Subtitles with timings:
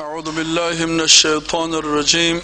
[0.00, 2.42] أعوذ بالله من الشيطان الرجيم.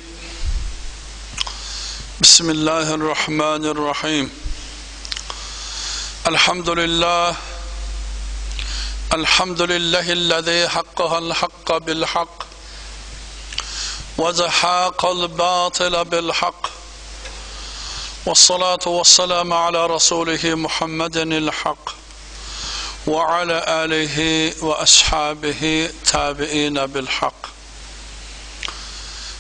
[2.21, 4.31] بسم الله الرحمن الرحيم.
[6.27, 7.37] الحمد لله.
[9.13, 12.39] الحمد لله الذي حقها الحق بالحق.
[14.19, 16.67] وزحاق الباطل بالحق.
[18.27, 22.04] والصلاة والسلام على رسوله محمد الحق.
[23.07, 24.19] وعلى آله
[24.65, 27.47] وأصحابه تابعين بالحق.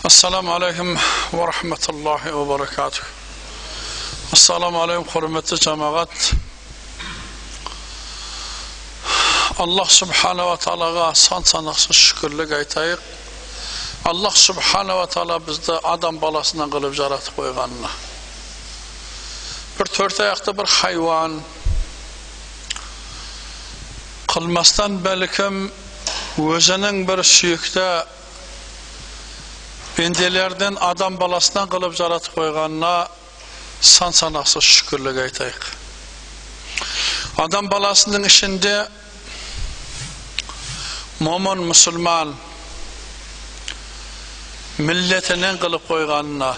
[0.06, 0.98] السلام عليكم
[1.32, 3.00] ورحمة الله وبركاته.
[4.32, 6.19] السلام عليكم خرمة جماعات
[9.60, 12.98] الله سبحانه وتعالى سان سانقص الشكر لك
[14.06, 17.88] الله سبحانه وتعالى بزد أدم بلاسنا قلب جارات قوي غنى
[19.78, 21.42] بر تورتا بر حيوان
[24.34, 25.55] qilmasdan balkim
[26.52, 27.88] o'zining bir suyukda
[29.97, 32.95] pendelerden adam balasidan qilib yaratib qo'yganina
[33.95, 35.64] son sanoqsiz shukurlik aytaylik.
[37.45, 38.75] Odam bolasining ishinde
[41.27, 42.28] mo'min musulmon
[44.89, 46.53] milletining qilib qo'yganina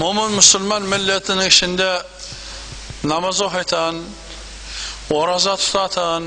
[0.00, 1.90] mo'min musulmon milletining ishinde
[3.12, 3.94] namoz o'qiytan
[5.10, 6.24] Oraza tutatan,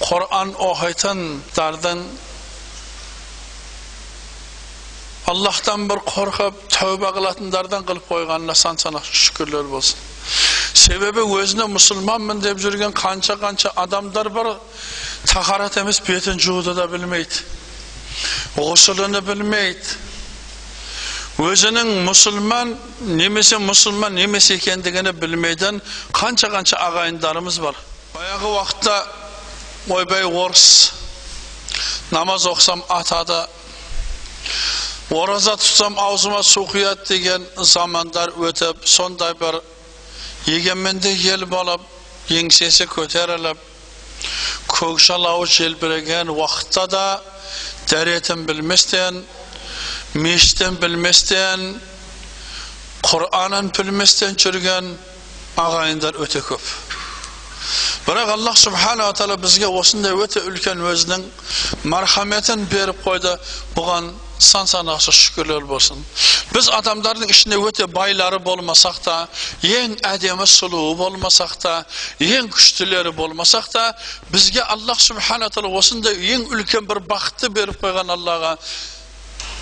[0.00, 2.02] Kur'an okuytan dardın
[5.26, 9.98] Allah'tan bir korkup tövbe kılatanlardan kılıp koyganına san sana şükürler olsun.
[10.74, 14.56] Sebebi özüne Müslümanmın deyip жүрген kança kança adamlar var
[15.26, 17.34] taharat emis beten juğda da bilmeydi.
[18.56, 19.86] Gusülünü bilmeydi.
[21.38, 27.74] Özünün Müslüman nemesi Müslüman nemesi ekendigini bilmeyden kança kança ağayınlarımız var.
[28.14, 29.02] Bayağı vakitte
[29.90, 30.92] oybay orus
[32.12, 33.48] namaz okusam atada
[35.10, 39.56] oraza tutsam ağzıma su kuyat degen zamanlar ötüp sonday bir
[40.54, 41.80] egenmende yel bolup
[42.28, 43.56] yengsesi köterilip
[44.68, 47.22] kökşal avuç jelbiregen vakitte da
[47.90, 48.48] deretin
[50.24, 51.60] meshitdan bilmasdan
[53.08, 54.84] qur'onin bilmasdan churgan
[55.66, 56.64] og'ayinlar o'ta ko'p
[58.06, 61.22] biroq alloh subhanava taolo bizga o'shunday o'ta ulkan o'zining
[61.92, 63.32] marhamatini berib qo'ydi
[63.76, 64.04] bugan
[64.50, 65.98] son sanoqsiz shukurlar bo'lsin
[66.54, 69.16] biz odamlarning ishida o'ta boylari bo'lmasak da
[69.78, 71.74] eng ademi suluvi bo'lmasak da
[72.34, 73.84] eng kuchtilari bo'lmasak da
[74.32, 78.52] bizga alloh subhanava taolo o'shunday eng ulkan bir baxtni berib qo'ygan allohga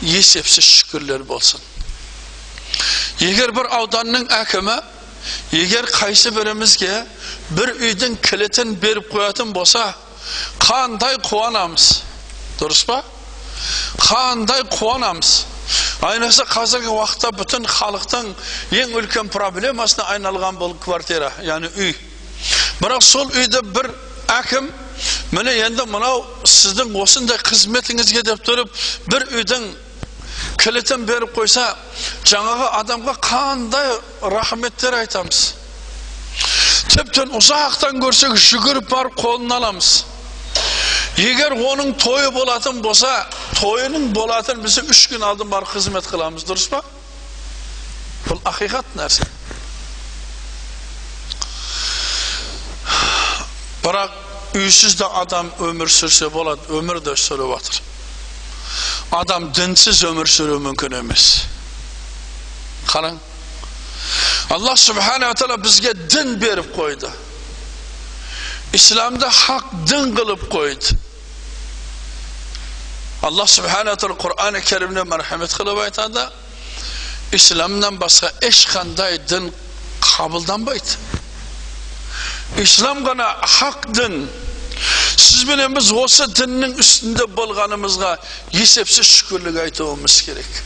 [0.03, 1.61] есепсіз шүкірлер болсын
[3.21, 4.77] егер бір ауданның әкімі
[5.53, 6.93] егер қайсы бірімізге
[7.57, 9.91] бір үйдің кілтін беріп қоятын болса
[10.63, 11.91] қандай қуанамыз
[12.61, 13.03] дұрыс па
[14.01, 15.33] қандай қуанамыз
[16.09, 18.31] айнасы қазіргі уақытта бүтін халықтың
[18.81, 21.93] ең үлкен проблемасына айналған бұл квартира яғни үй
[22.81, 23.91] бірақ сол үйді бір
[24.39, 24.71] әкім
[25.37, 28.73] міне енді мынау сіздің осындай қызметіңізге деп тұрып
[29.13, 29.69] бір үйдің
[30.61, 31.65] кілтін беріп қойса
[32.29, 33.95] жаңағы адамға қандай
[34.35, 35.41] рахметтер айтамыз.
[36.91, 39.91] Тіптен ұзақтан көрсек жүгіріп барып қолын аламыз.
[41.21, 43.11] Егер оның тойы болатын болса
[43.59, 46.83] тойының болатын біз үш күн алдын барып қызмет қыламыз дұрыс па?
[48.29, 49.27] Бұл ақиқат нәрсе.
[53.81, 57.81] Бірақ үйсіз де адам өмір сүрсе болады өмір де сүріп жатыр
[59.11, 61.27] адам дінсіз өмір сүру мүмкін емес
[62.91, 63.19] қараң
[64.55, 67.11] аллах субханала тағала бізге дін беріп қойды
[68.75, 70.97] исламды хақ дін қылып қойды
[73.27, 76.27] аллах субханала тағала құран кәрімде мархамет қылып айтады
[77.37, 79.51] исламнан басқа ешқандай дін
[80.03, 80.99] қабылданбайды
[82.59, 84.25] ислам ғана хақ дін
[85.17, 88.17] сіз бенен біз осы діннің үстінде болғанымызға
[88.57, 90.61] есепсіз шүкірлік айтуымыз керек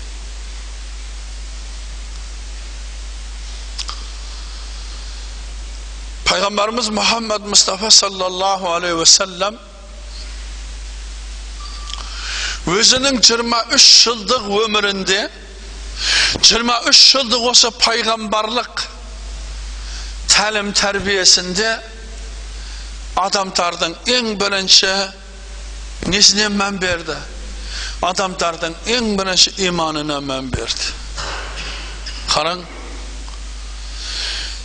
[6.29, 9.59] пайғамбарымыз мұхаммад мұстафа саллаллаху алейхи уассалам
[12.75, 15.21] өзінің 23 жылдық өмірінде
[16.41, 18.87] 23 жылдық осы пайғамбарлық
[20.33, 21.75] тәлім тәрбиесінде
[23.21, 24.91] адамдардың ең бірінші
[26.11, 27.17] несіне мән берді
[28.09, 30.91] адамдардың ең бірінші иманына мән берді
[32.33, 32.65] қараң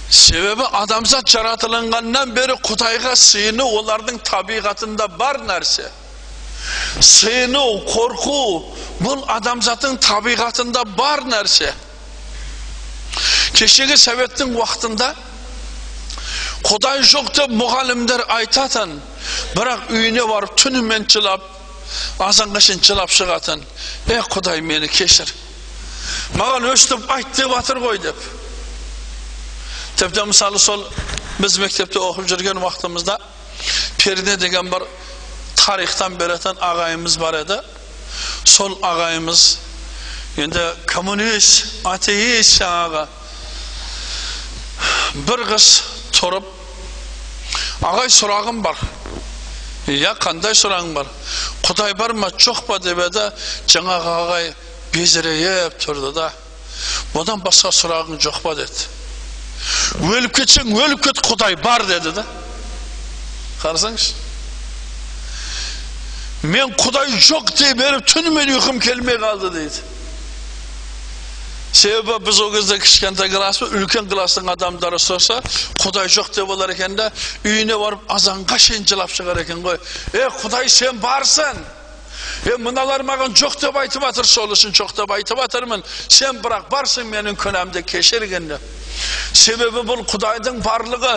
[0.10, 5.86] себебі адамзат жаратылынғаннан бері құдайға сыйыну олардың табиғатында бар нәрсе
[7.06, 8.40] сыйыну қорқу
[9.06, 11.70] бұл адамзаттың табиғатында бар нәрсе
[13.54, 15.14] кешегі советтің уақытында
[16.66, 18.98] құдай жоқ деп мұғалімдер айтатын
[19.56, 21.46] бірақ үйіне барып түнімен жылап
[22.24, 23.64] азанға шейін жылап шығатын
[24.14, 25.32] е құдай мені кешір
[26.38, 28.28] маған өстіп айт деп жатыр ғой деп
[30.00, 30.86] тіпті мысалы сол
[31.40, 33.18] біз мектепте оқып жүрген уақытымызда
[34.04, 34.86] перне деген бір
[35.56, 37.60] тарихтан беретін ағайымыз бар еді
[38.48, 39.46] сол ағайымыз
[40.44, 43.08] енді коммунист атеист жаңағы
[45.28, 45.70] бір қыз
[46.20, 46.46] тұрып
[47.88, 48.78] ағай сұрағым бар
[49.90, 51.08] иә қандай сұрағың бар
[51.66, 53.26] құдай бар ма жоқ па деп еді
[53.72, 54.54] жаңағы ағай
[54.94, 56.30] безірейіп тұрды да
[57.18, 58.88] одан басқа сұрағың жоқ па деді
[60.10, 62.26] өліп кетсең өліп кет құдай бар деді да
[63.64, 64.28] қарасаңызшы
[66.44, 69.82] мен құдай жоқ дей беріп түнімен ұйқым келмей қалды дейді
[71.74, 75.40] себебі біз ол кезде кішкентай класспыз үлкен класстың адамдары сұраса
[75.80, 77.10] құдай жоқ деп олар екен да
[77.46, 79.78] үйіне барып азанға шейін жылап шығар екен ғой
[80.18, 81.62] е құдай сен барсың
[82.50, 86.70] е мыналар маған жоқ деп айтып жатыр сол үшін жоқ деп айтып жатырмын сен бірақ
[86.74, 88.66] барсың менің күнәмді кешіргін деп
[89.34, 91.14] себебі бұл құдайдың барлығы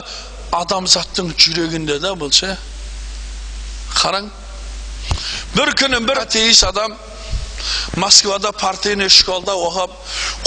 [0.53, 2.53] адамзаттың жүрегінде да бұл ше
[3.97, 4.29] қараң
[5.57, 6.95] бір күні бір атеист адам
[7.97, 9.95] москвада партийный школда оқып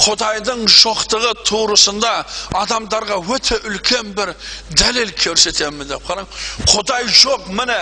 [0.05, 2.13] құдайдың жоқтығы турысында
[2.63, 4.33] адамдарға өте үлкен бір
[4.75, 6.11] дәлел көрсетемін деп
[6.71, 7.79] құдай жоқ міне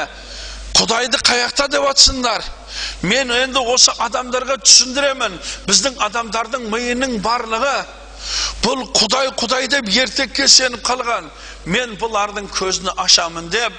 [0.77, 2.45] құдайды қаяқта деп жатсыңдар
[3.05, 5.35] мен енді осы адамдарға түсіндіремін
[5.67, 7.75] біздің адамдардың миының барлығы
[8.63, 11.29] бұл құдай құдай деп ертекке сеніп қалған
[11.65, 13.73] мен бұлардың көзін ашамын деп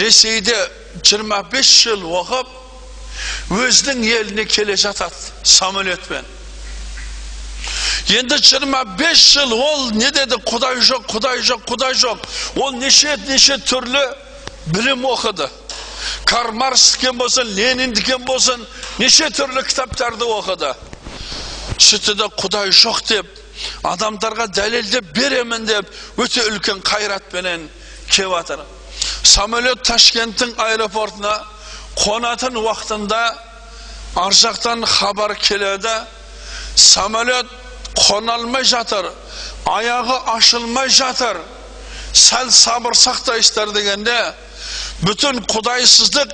[0.00, 0.56] ресейде
[1.02, 2.59] 25 жыл оқып
[3.50, 6.24] өзінің еліне келе жатады самолетпен
[8.10, 13.58] енді 25 жыл ол не деді құдай жоқ құдай жоқ құдай жоқ ол неше неше
[13.66, 14.02] түрлі
[14.74, 15.48] білім оқыды
[16.24, 18.64] карл марксдікі болсын лениндікі болсын
[18.98, 20.72] неше түрлі кітаптарды оқыды
[21.78, 23.38] сөйтті де құдай жоқ деп
[23.86, 25.88] адамдарға дәлелдеп беремін деп
[26.20, 27.68] өте үлкен қайратпенен
[28.08, 28.64] келіп жатыр
[29.22, 31.34] самолет ташкенттің аэропортына
[32.00, 33.22] қонатын уақытында
[34.16, 35.94] ар жақтан хабар келеді
[36.76, 37.46] самолет
[37.94, 39.10] қона алмай жатыр
[39.66, 41.40] аяғы ашылмай жатыр
[42.12, 44.18] сәл сабыр сақтайсыздар дегенде
[45.04, 46.32] бүтін құдайсыздық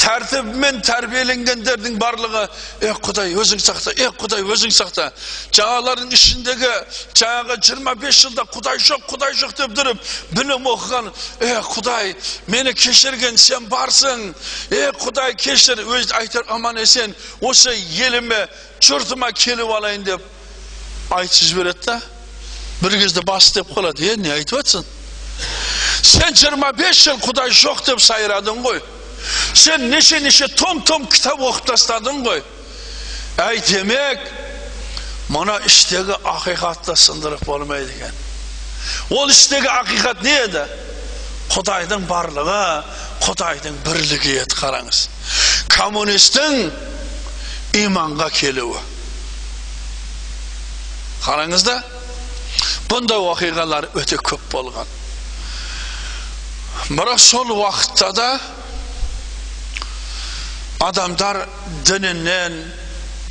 [0.00, 2.42] тәртібімен тәрбиеленгендердің барлығы
[2.84, 5.06] е құдай өзің сақта е құдай өзің сақта
[5.54, 6.72] жаңалардың ішіндегі
[7.20, 10.02] жаңағы 25 жылда құдай жоқ құдай жоқ деп тұрып
[10.36, 11.10] білім оқыған
[11.46, 12.14] е құдай
[12.52, 14.26] мені кешірген сен барсың
[14.74, 17.76] е құдай кешір өз айтар аман есен осы
[18.06, 18.44] еліме
[18.82, 22.00] жұртыма келіп алайын деп айтып жібереді да
[22.82, 24.84] бір кезде бас деп қалады е не айтып жатсың
[26.02, 28.82] сен 25 жыл құдай жоқ деп сайрадың ғой
[29.54, 32.42] сен неше неше том том кітап оқып тастадың ғой
[33.44, 34.24] әй демек
[35.32, 40.64] мына іштегі ақиқатты сындырып болмайды екен ол іштегі ақиқат не еді
[41.54, 42.62] құдайдың барлығы
[43.24, 45.06] құдайдың бірлігі еді қараңыз
[45.72, 46.68] коммунистің
[47.84, 48.82] иманға келуі
[51.24, 51.78] қараңыз да
[52.90, 54.92] бұндай оқиғалар өте көп болған
[56.92, 58.28] бірақ сол уақытта да
[60.88, 61.44] адамдар
[61.88, 62.56] дінінен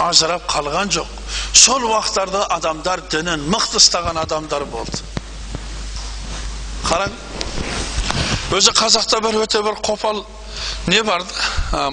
[0.04, 1.10] ажырап қалған жоқ
[1.54, 5.02] сол уақыттарда адамдар дінін мықты ұстаған адамдар болды
[6.88, 7.14] қараң
[8.58, 10.24] өзі қазақта бір өте бір қопал
[10.88, 11.24] не бар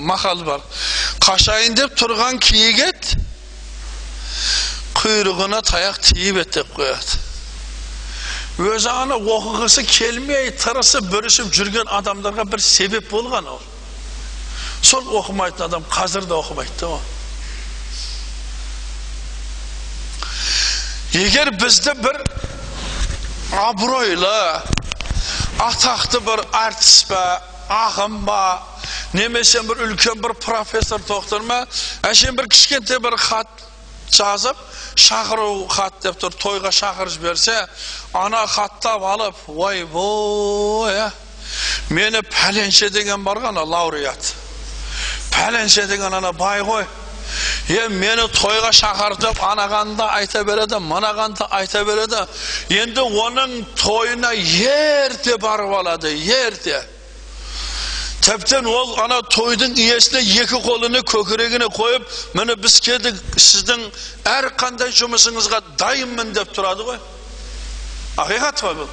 [0.01, 0.65] мақал бар
[1.25, 2.81] қашайын деп тұрған киік
[5.01, 7.21] құйрығына таяқ тиіп еді деп қояды
[8.61, 13.63] өзі ана оқығысы келмей тырысып бүрісіп жүрген адамдарға бір себеп болған ол
[14.83, 16.99] сол оқымайтын адам қазір де оқымайды да
[21.21, 22.21] егер бізді бір
[23.61, 24.37] абыройлы
[25.61, 27.23] атақты бір әртіс па
[27.71, 28.43] ақын ба
[29.13, 31.65] немесе бір үлкен бір профессор доктор ма
[32.07, 33.67] әшейін бір кішкентай бір хат
[34.11, 34.59] жазып
[34.99, 37.57] шақыру хат деп тұр тойға шақырып жіберсе
[38.15, 40.95] ана хаттап алып ойбой
[41.91, 44.33] мені пәленше деген бар ғой ана лауреат
[45.31, 46.87] пәленше деген ана бай ғой.
[47.71, 52.25] Е мені тойға шақырды деп анаған да айта береді мынаған да айта береді.
[52.75, 56.81] Енді оның тойына ерте барып алады ерте.
[58.21, 63.81] Tepten ol ana toydun iyesine iki kolunu köküregine koyup mene biz keldik sizden
[64.25, 66.99] er kanday жұмысыңызға дайынмын деп тұрады ғой.
[68.19, 68.91] Ақиқат қой бұл.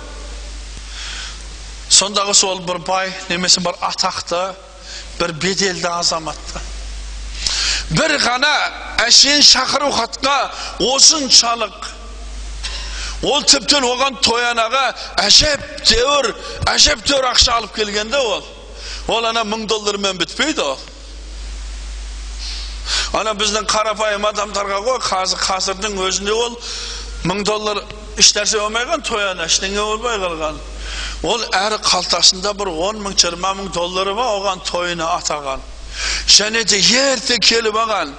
[1.90, 4.54] Сондағы сол бір бай немесе бір атақты
[5.20, 6.64] бір беделді азаматты
[7.98, 8.52] бір ғана
[9.06, 10.36] әшейін шақыру хатқа
[10.84, 11.88] осыншалық
[13.32, 14.84] ол тіптен оған тоянаға
[15.24, 16.34] әжептәуір
[16.74, 18.44] әжептәуір ақша алып келгенде ол
[19.16, 20.80] ол ана мың доллармен бітпейді ол
[23.18, 26.58] ана біздің қарапайым адамдарға ғой қазір қазірдің өзінде ол
[27.26, 27.82] мың доллар
[28.20, 30.60] ешнәрсе болмай қалған тояна ештеңе болмай қалған
[31.24, 35.66] ол әрі қалтасында бір он мың жиырма мың доллары бар оған тойына атаған
[36.38, 38.14] және де ерте келіп алған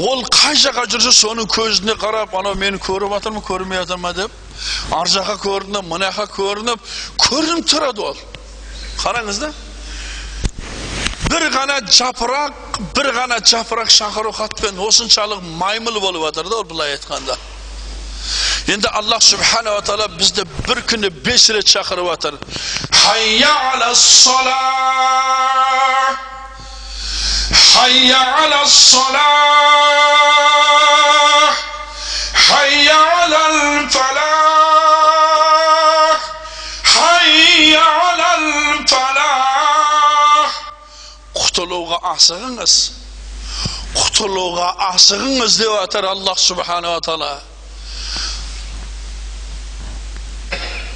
[0.00, 4.12] ол қай жаққа жүрсе соның көзіне қарап анау мені көріп жатыр ма көрмей жатыр ма
[4.16, 4.30] деп
[4.96, 6.86] ар жаққа көрініп мына жаққа көрініп
[7.26, 8.16] көрініп тұрады ол.
[9.00, 9.52] Қараңыз да?
[11.30, 16.96] бір ғана жапырақ бір ғана жапырақ шақыру хатпен осыншалық маймыл болып жатыр да ол былай
[16.96, 17.36] айтқанда.
[18.66, 22.34] Şimdi Allah Subhanahu ve Teala bizde bir günü beş ile çakırı atar.
[22.92, 25.40] Hayya ala salah.
[27.76, 29.20] Hayya ala salah.
[32.50, 33.50] Hayya ala
[33.88, 34.20] falah.
[36.84, 38.38] Hayya ala
[38.86, 40.52] falah.
[41.34, 42.92] Kutuluğa asığınız.
[43.94, 47.40] Kutuluğa asığınız diyor atar Allah Subhanahu ve Teala.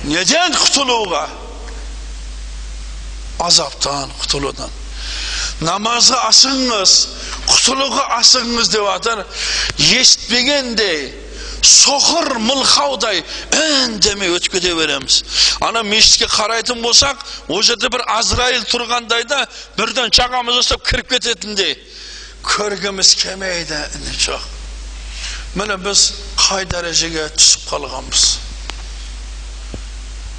[0.08, 1.24] Неден құтылуға
[3.44, 4.72] азаптан құтылудан
[5.64, 6.94] намазға асығыңыз
[7.48, 9.24] құтылуға асығыңыз деп жатыр
[9.98, 11.12] естпегендей
[11.64, 13.22] соқыр мылқаудай
[13.56, 15.22] үндемей өтіп кете береміз
[15.64, 19.46] ана мешітке қарайтын болсақ ол жерде бір азраил тұрғандай да
[19.78, 21.78] бірден жағамыз ұстап кіріп кететіндей
[22.44, 23.80] көргіміз келмейді
[24.26, 24.44] жоқ
[25.56, 26.68] міне біз қай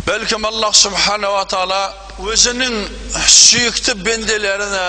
[0.06, 1.82] бәлкім аллах субханала тағала
[2.22, 2.76] өзінің
[3.26, 4.86] сүйікті бенделеріне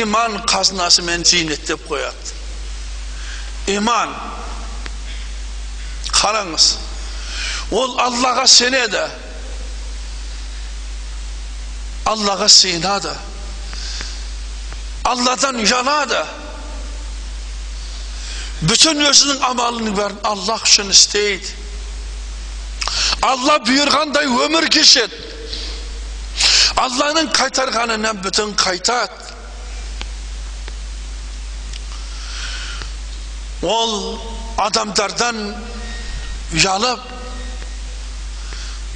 [0.00, 4.14] иман қазынасымен зейнеттеп қояды иман
[6.14, 6.68] қараңыз
[7.74, 9.02] ол аллаға сенеді
[12.08, 13.12] аллаға сыйынады
[15.08, 16.22] алладан ұялады
[18.64, 21.52] бүтін өзінің амалының бәрін аллах үшін істейді
[23.24, 25.22] алла бұйырғандай өмір кешеді
[26.80, 29.32] алланың қайтарғанынан бүтін қайтады
[33.64, 33.94] ол
[34.64, 35.38] адамдардан
[36.54, 37.06] ұялып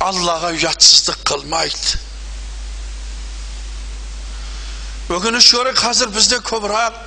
[0.04, 1.98] аллаға ұятсыздық қылмайды
[5.16, 6.98] өкінішке орай қазір бізде көбірек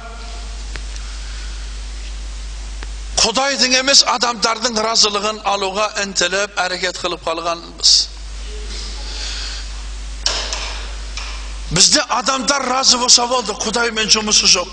[3.22, 7.92] құдайдың емес адамдардың разылығын алуға інтіліп әрекет қылып қалғанбыз.
[11.72, 14.72] Бізде адамдар разы болса болды құдаймен жұмысы жоқ.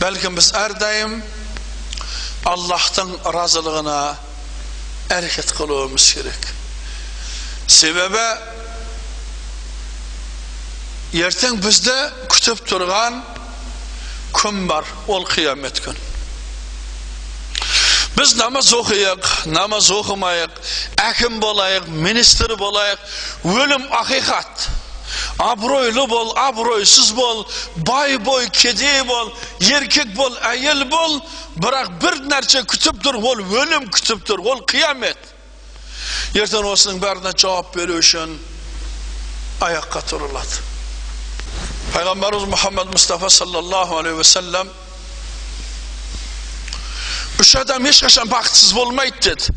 [0.00, 1.18] Бәлкім біз әрдайым
[2.48, 3.98] аллахтың разылығына
[5.12, 6.48] әрекет қылуымыз керек.
[7.68, 8.24] Себебі
[11.20, 11.98] ертең бізді
[12.32, 13.20] күтіп тұрған
[14.36, 15.96] күн бар ол қиямет күн
[18.16, 20.58] біз намаз оқиық намаз оқымайық
[21.06, 22.98] әкім болайық министр болайық
[23.48, 24.68] өлім ақиқат
[25.40, 27.46] абыройлы бол абыройсыз бол
[27.76, 31.20] бай бой кедей бол еркек бол әйел бол
[31.56, 35.18] бірақ бір нәрсе күтіп тұр ол өлім күтіп тұр ол қиямет
[36.34, 38.36] ертең осының бәріне жауап беру үшін
[41.90, 44.68] аяққа тұрылады пайғамбарымыз мұхаммад мұстафа саллаллаху алейхи уассалам
[47.40, 49.52] үш адам ешқашан бақытсыз болмайды деді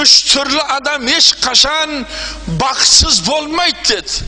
[0.00, 2.06] үш түрлі адам ешқашан
[2.58, 4.24] бақытсыз болмайды деді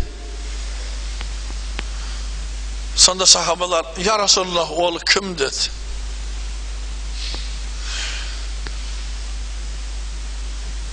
[2.96, 5.70] сонда сахабалар я расулаллах ол кім деді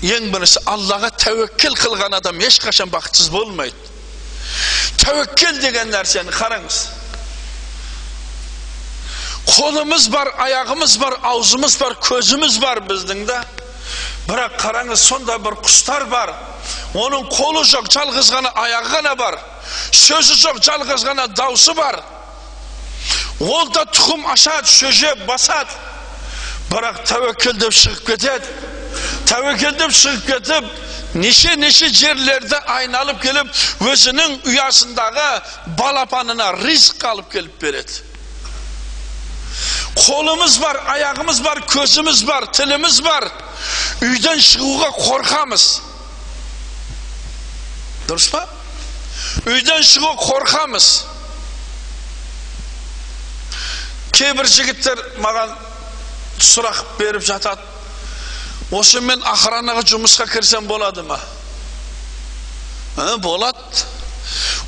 [0.03, 3.92] ең бірінші аллаға тәуекел қылған адам ешқашан бақытсыз болмайды
[5.03, 6.79] тәуекел деген нәрсені қараңыз
[9.53, 13.41] қолымыз бар аяғымыз бар аузымыз бар көзіміз бар біздің да
[14.29, 16.31] бірақ қараңыз сонда бір құстар бар
[16.95, 19.39] оның қолы жоқ жалғыз ғана аяғы ғана бар
[19.91, 21.99] сөзі жоқ жалғыз ғана даусы бар
[23.43, 25.75] ол да тұқым ашады шөже басады
[26.71, 28.71] бірақ тәуекел деп шығып кетеді
[29.29, 30.65] тәуекел деп шығып кетіп
[31.15, 33.47] neşe neşe yerlerde aynalıp gelip
[33.91, 35.41] özünün uyasındağı
[35.79, 37.91] balapanına rizk alıp gelip veredi.
[40.07, 43.23] Kolumuz var, ayağımız var, közümüz var, tilimiz var.
[44.01, 45.81] Uydan çıkığa korkamız.
[48.09, 48.39] Dürüst mü?
[49.47, 51.05] Uydan çıkığa korkamız.
[54.13, 55.55] Кейбір жігіттер маған
[56.37, 57.72] сұрақ беріп жатады
[58.73, 61.19] осы мен охранаға жұмысқа кірсем болады ма?
[62.97, 63.85] Ә, болады.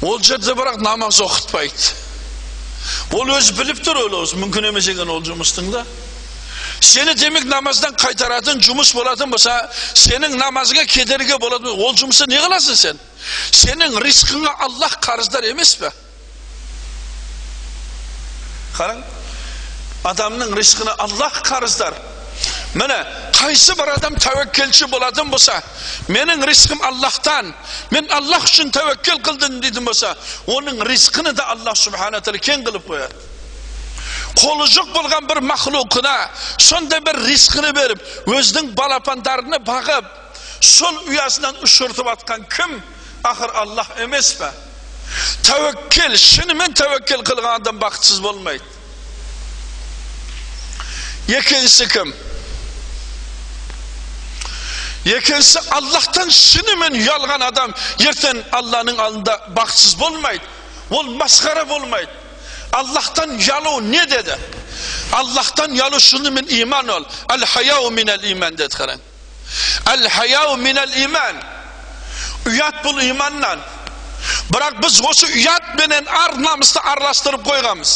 [0.01, 1.93] Ол жерде бірақ намаз оқытпайды.
[3.15, 4.37] Ол өзі біліп тұр ол өзі.
[4.41, 5.85] Мүмкін емес екен ол жұмыстың да.
[6.83, 9.53] Сені демек намаздан қайтаратын жұмыс болатын болса
[9.95, 12.99] сенің намазға кедергі болатын ол жұмысты не қыласың сен?
[13.55, 15.91] Сенің ризқыңа аллах қарыздар емес пе?
[18.75, 19.01] Қараң
[20.11, 21.95] адамның ризқына аллах қарыздар.
[22.75, 22.97] Міне
[23.35, 25.55] қайсы бір адам тәуекелші болатын болса
[26.11, 27.53] менің ризқым аллахтан
[27.91, 30.11] мен аллах үшін тәуекел қылдым дейтін болса
[30.51, 33.15] оның ризқыны да аллах субхана тағала кең қылып қояды
[34.35, 36.15] қолы жоқ болған бір мақлуқына
[36.59, 40.11] сондай бір ризқыны беріп өзінің балапандарыны бағып
[40.59, 42.77] сол ұясынан ұшыртып атқан кім
[43.31, 44.51] ақыр аллах емес пе
[45.47, 48.63] тәуекел шынымен тәуекел қылған адам бақытсыз болмайды
[51.39, 52.13] екіншісі кім
[55.05, 60.43] екіншісі аллахтан шынымен ұялған адам ертең алланың алдында бақытсыз болмайды
[60.89, 62.09] ол масқара болмайды
[62.73, 64.37] аллахтан ұялу не деді
[65.13, 69.05] аллахтан ұялу шынымен иман ол әл хаяу минәл иман деді қараң
[69.93, 71.41] әл хаяу минәл иман
[72.49, 73.61] ұят бұл иманнан
[74.49, 77.93] бірақ біз осы ұят менен ар намысты араластырып қойғанбыз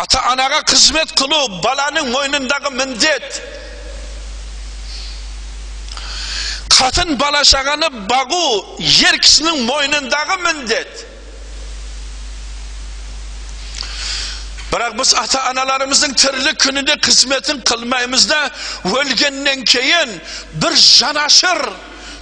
[0.00, 3.40] ата анаға қызмет қылу баланың мойнындағы міндет
[6.70, 8.42] қатын бала шағаны бағу
[8.80, 11.06] ер кісінің мойнындағы міндет
[14.70, 18.40] бірақ біз ата аналарымыздың тірлік күнінде қызметін қылмаймыз да
[18.86, 20.12] өлгеннен кейін
[20.62, 21.64] бір жанашыр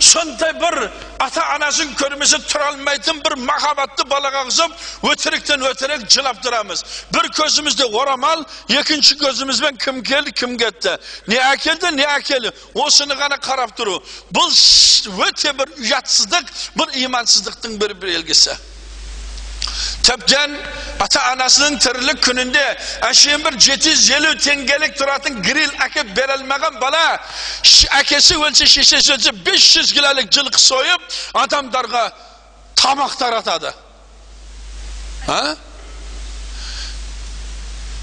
[0.00, 6.84] сондай бір ата анасын көрмесе тұра алмайтын бір махаббатты балаға қысып өтіріктен өтірік жылап тұрамыз
[7.14, 10.94] бір көзімізде орамал екінші көзімізбен кім келді кім кетті
[11.26, 12.54] не әкелді не әкелді
[12.86, 13.98] осыны ғана қарап тұру
[14.30, 14.54] бұл
[15.26, 18.54] өте бір ұятсыздық бір имансыздықтың бір белгісі
[20.08, 20.56] тіптен
[20.98, 22.62] ата анасының тірлік күнінде
[23.08, 27.04] әшейін бір жеті жүз елу теңгелік тұратын гриль әкеп бере алмаған бала
[28.00, 31.00] әкесі өлсе шешесі өлсе бес жүз жылқы сойып
[31.34, 32.04] адамдарға
[32.80, 33.72] тамақ таратады
[35.28, 35.54] а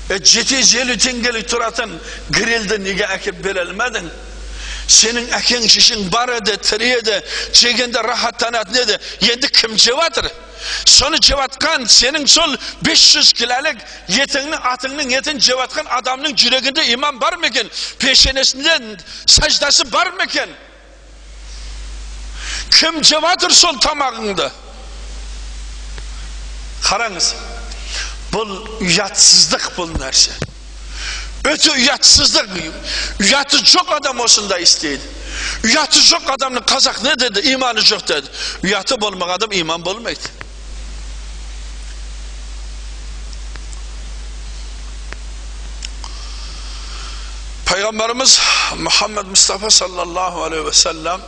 [0.10, 1.97] жеті жүз елу теңгелік тұратын
[2.30, 4.10] грильді неге әкеп бере алмадың
[4.88, 7.15] сенің әкең шешең бар еді тірі еді
[7.58, 8.99] жегенде рахаттанатын еді
[10.86, 13.82] соны жеп жатқан сенің сол 500 килолік
[14.17, 17.69] етіңнің атыңның етін жеп жатқан адамның жүрегінде иман бар ма екен
[18.01, 20.54] пешенесінде сәждасы бар ма екен
[22.80, 24.49] кім жеп жатыр сол тамағыңды
[26.86, 27.32] қараңыз
[28.34, 28.51] бұл
[28.84, 30.36] ұятсыздық бұл нәрсе
[31.45, 32.56] өте ұятсыздық
[33.21, 35.13] ұяты жоқ адам осындай істейді
[35.69, 38.32] ұяты жоқ адамның қазақ не деді иманы жоқ деді
[38.65, 40.34] ұяты болмаған адам иман болмайды
[47.65, 48.38] пайғамбарымыз
[48.86, 51.23] мұхаммад мұстафа саллаллаху алейхи уассалам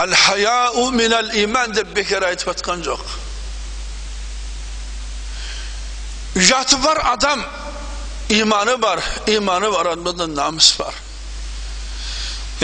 [0.00, 3.02] әл хаяу минәл иман деп бекер айтып жатқан жоқ
[6.40, 7.44] ұяты бар адам
[8.28, 10.94] иманы бар иманы бар адамда намыс бар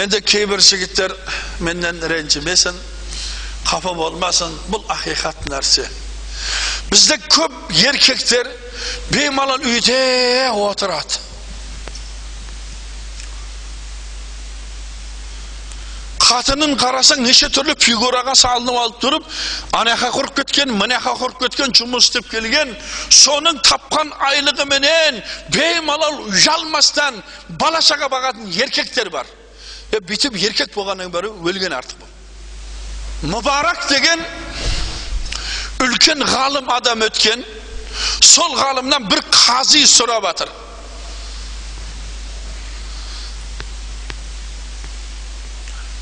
[0.03, 1.17] енді кейбір жігіттер
[1.65, 2.77] менен ренжімесін
[3.67, 5.87] қапа болмасын бұл ақиқат нәрсе
[6.93, 7.55] бізде көп
[7.89, 8.49] еркектер
[9.11, 11.26] беймалал үйде отырады
[16.27, 19.27] қатынын қарасаң неше түрлі фигураға салынып алып тұрып
[19.79, 22.73] ана жаққа құрып кеткен мына жаққа құрып кеткен жұмыс істеп келген
[23.15, 25.21] соның тапқан айлығыменен
[25.55, 27.23] беймалал ұялмастан
[27.61, 29.31] бала шаға бағатын еркектер бар
[29.95, 34.27] е бүйтіп еркек болғаннан гөрі өлген артық мұбарак деген
[35.87, 37.45] үлкен ғалым адам өткен
[38.25, 40.51] сол ғалымнан бір қази сұрап жатыр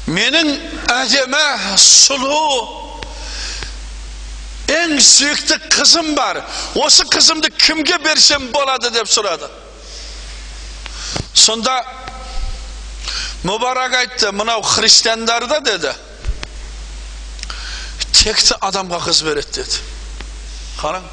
[0.07, 0.51] менің
[0.93, 1.45] әдемі
[1.81, 2.41] сұлу
[4.75, 6.43] ең сүйікті қызым бар
[6.81, 9.51] осы қызымды кімге берсем болады деп сұрады
[11.35, 11.83] сонда
[13.45, 15.91] Mübarek aytты, мынау христиандарда деді.
[18.17, 19.83] Текті адамға қыз береді деді.
[20.79, 21.05] Қараң.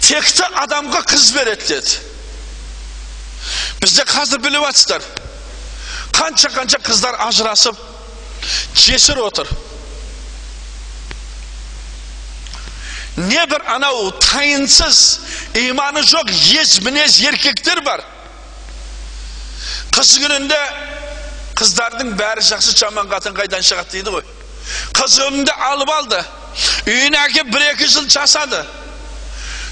[0.00, 1.98] Текті адамға қыз береді деді.
[3.82, 5.04] Бізде қазір біліп жатсыздар.
[6.20, 7.76] Қанша-қанша қыздар ажырасып,
[8.76, 9.48] жесір отыр.
[13.16, 15.20] Не бір анау тайынсыз,
[15.54, 16.30] иманы жоқ,
[16.60, 18.04] ез мінез еркектер бар.
[19.96, 20.58] Қыз күнінде
[21.58, 24.28] қыздардың бәрі жақсы жаман қатын қайдан шығады дейді ғой.
[24.96, 26.20] Қыз күнінде алып алды.
[26.86, 28.62] Үйіне әкеп бір екі жыл жасады.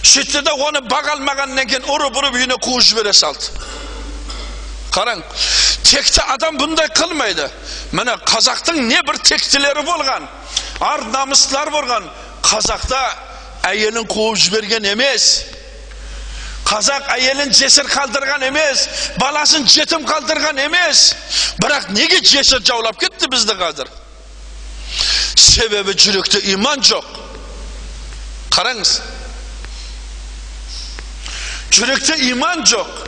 [0.02, 3.52] Сөйтті де оны баға алмағаннан кейін ұрып ұрып үйіне қуып жібере салды.
[4.98, 5.20] Қараң,
[5.86, 7.44] текті адам бұндай қылмайды.
[7.94, 10.24] Міне қазақтың не бір тектілері болған,
[10.82, 12.08] ар намыстылар болған.
[12.42, 12.98] Қазақта
[13.68, 15.28] әйелін қуып жіберген емес.
[16.66, 18.88] Қазақ әйелін жесір қалдырған емес,
[19.20, 21.04] баласын жетім қалдырған емес.
[21.62, 23.86] Бірақ неге жесір жаулап кетті бізді қазір?
[25.38, 27.06] Себебі жүректе иман жоқ.
[28.50, 28.98] Қараңыз.
[31.70, 33.07] Жүректе иман жоқ.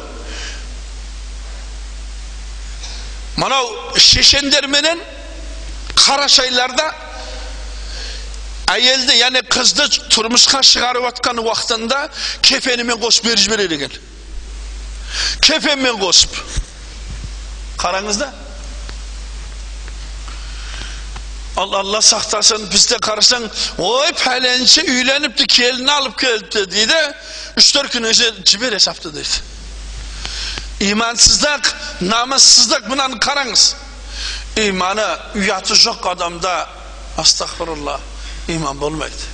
[3.36, 5.00] Мынау шешендерменен
[5.94, 6.88] қарашайларда
[8.70, 12.00] әйелді яғни қызды тұрмысқа шығарып жатқан уақытында
[12.46, 13.96] кефенімен қосып беріп жібереді екен
[15.46, 16.36] кефенмен қосып
[17.80, 18.30] қараңыз да
[21.60, 23.46] ал алла сақтасын бізде қарасаң
[23.82, 27.00] ой пәленші үйленіпті келін алып келіпті дейді
[27.58, 29.42] үш төрт кейін жібере салыпты дейді
[30.80, 31.72] имансыздық
[32.08, 33.64] намыссыздық мынаны қараңыз
[34.64, 35.04] иманы
[35.36, 36.54] ұяты жоқ адамда
[37.20, 37.98] астағфирулла
[38.48, 39.28] иман болмайды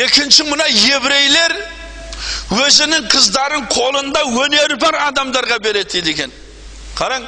[0.00, 1.54] екінші мына еврейлер
[2.56, 6.32] өзінің қыздарын қолында өнері бар адамдарға береді екен
[6.96, 7.26] қараң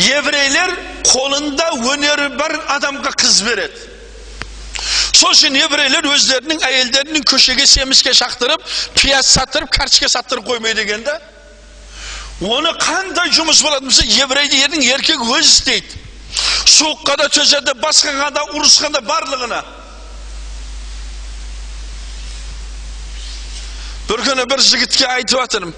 [0.00, 0.72] еврейлер
[1.10, 3.88] қолында өнері бар адамға қыз береді
[5.20, 8.64] сол үшін еврейлер өздерінің әйелдерінің көшеге семізге шақтырып
[8.96, 11.18] пияз саттырып карточка саттырып қоймайды екен да
[12.40, 15.98] оны қандай жұмыс болатын болса еврейдің еркек өзі істейді
[16.70, 19.60] суыққа да төзеді басқаға да ұрысқанда барлығына
[24.08, 25.74] бір күні бір жігітке айтып жатырмын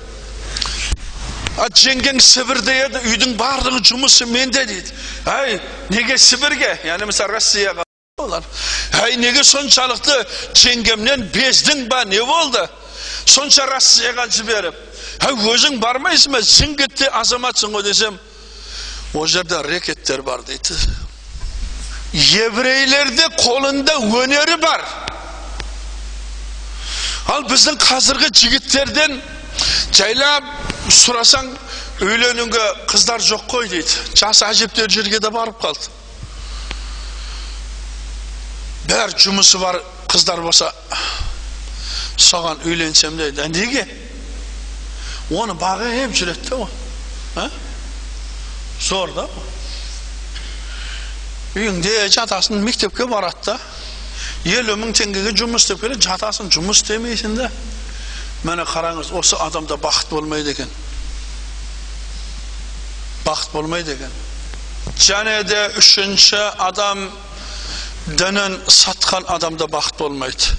[1.83, 4.94] жеңгең сібірде еді үйдің барлығы жұмысы менде дейді
[5.29, 5.59] әй
[5.90, 7.85] неге сібірге яғни мысалы россияға
[8.22, 8.46] олар
[9.03, 10.16] әй неге соншалықты
[10.62, 12.64] жеңгемнен бездің ба не болды
[13.27, 14.75] сонша россияға жіберіп
[15.29, 18.19] әй өзің бармайсың ба жіңгітте азаматсың ғой десем
[19.15, 20.77] ол жерде рекеттер бар дейді.
[22.12, 24.85] Еврейлерде қолында өнері бар.
[27.33, 29.21] Ал біздің қазіргі жігіттерден
[29.93, 30.49] жайлап
[30.93, 31.49] сұрасаң
[32.03, 34.01] үйленуге қыздар жоқ қой дейді.
[34.17, 35.88] Жас әжептеуір жерге де барып қалды.
[38.88, 40.73] Бәрі жұмысы бар қыздар болса
[42.16, 43.87] соған үйленсем дейді неге
[45.31, 47.51] оны баға еп жүреді да ол
[48.81, 49.29] зор да
[51.55, 53.59] үйіңде жатасың мектепке барады да
[54.44, 57.51] елу мың теңгеге жұмыс істеп келеді жатасың жұмыс істемейсің да
[58.42, 60.70] міне қараңыз осы адамда бақыт болмайды екен
[63.25, 64.11] бақыт болмайды екен
[64.98, 67.07] және де үшінші адам
[68.07, 70.57] дінін сатқан адамда бақыт болмайды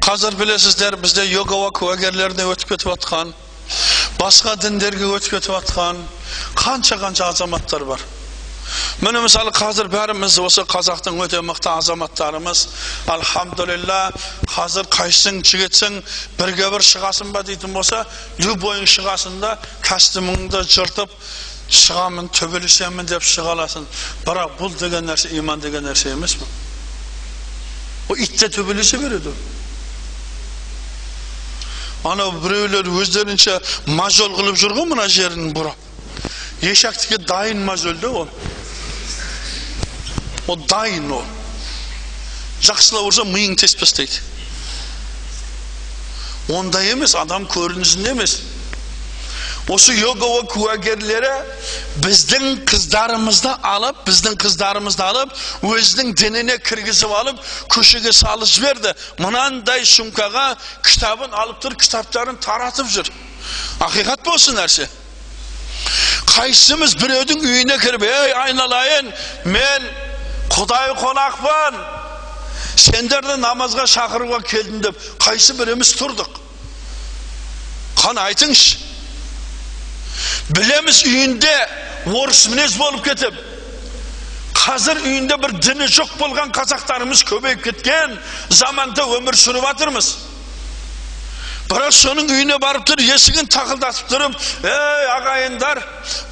[0.00, 3.34] қазір білесіздер бізде йогава куәгерлеріне өтіп кетіп жатқан
[4.20, 6.00] басқа діндерге өтіп кетіп жатқан
[6.56, 8.00] қанша қанша азаматтар бар
[9.02, 12.64] міне мысалы қазір бәріміз осы қазақтың өте мықты азаматтарымыз
[13.12, 14.00] альхамдулилля
[14.54, 16.00] қазір қайсың жігітсің
[16.40, 18.02] бірге бір шығасың ба дейтін болса
[18.40, 19.54] любойың шығасың да
[19.86, 21.14] костюміңді жыртып
[21.70, 23.86] шығамын төбелесемін деп шыға аласың
[24.26, 26.50] бірақ бұл деген нәрсе иман деген нәрсе емес бұл
[28.10, 29.34] ол ит те төбелесе береді
[32.04, 35.76] анау біреулер өздерінше мажол қылып жүр ғой мына жерін бұрап
[36.64, 38.28] ешектікі дайын мажол да ол
[40.46, 41.24] ол дайын ол
[42.64, 44.20] жақсылап ұрса миың тесіп тастайды
[46.48, 48.40] ондай емес адам көрінісінде емес
[49.68, 51.30] осы йогава куәгерлері
[52.02, 55.34] біздің қыздарымызды алып біздің қыздарымызды алып
[55.66, 57.38] өзінің дініне кіргізіп алып
[57.70, 58.94] көшеге салып жіберді.
[59.20, 63.12] Мынандай сумкаға кітабын алып тұр кітаптарын таратып жүр.
[63.86, 64.88] Ақиқат осы нәрсе.
[66.30, 69.12] Қайсымыз біреудің үйіне кіріп ей айналайын
[69.44, 69.88] мен
[70.50, 71.80] құдай қонақпын.
[72.80, 76.38] Сендерді намазға шақыруға келдім деп қайсы біреуміз тұрдық?
[78.00, 78.89] Қана айтыңызшы.
[80.56, 81.54] Білеміз үйінде
[82.10, 83.36] орыс мінез болып кетіп
[84.60, 88.16] қазір үйінде бір діні жоқ болған қазақтарымыз көбейіп кеткен
[88.50, 90.10] заманда өмір сүріп жатырмыз
[91.70, 94.34] бірақ соның үйіне барып тұр есігін тақылдатып тұрып
[94.66, 95.80] ей ағайындар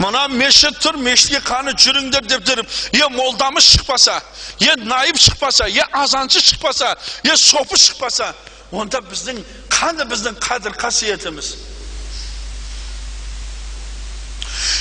[0.03, 4.19] мына мешіт тұр мешітке қаны жүріңдер деп тұрып е молдамыз шықпаса
[4.67, 8.33] е найып шықпаса е азаншы шықпаса е сопы шықпаса
[8.73, 9.39] онда біздің
[9.71, 11.55] қаны біздің қадір қасиетіміз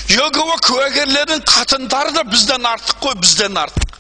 [0.10, 3.97] иегова куәгерлердің қатындары да бізден артық қой бізден артық.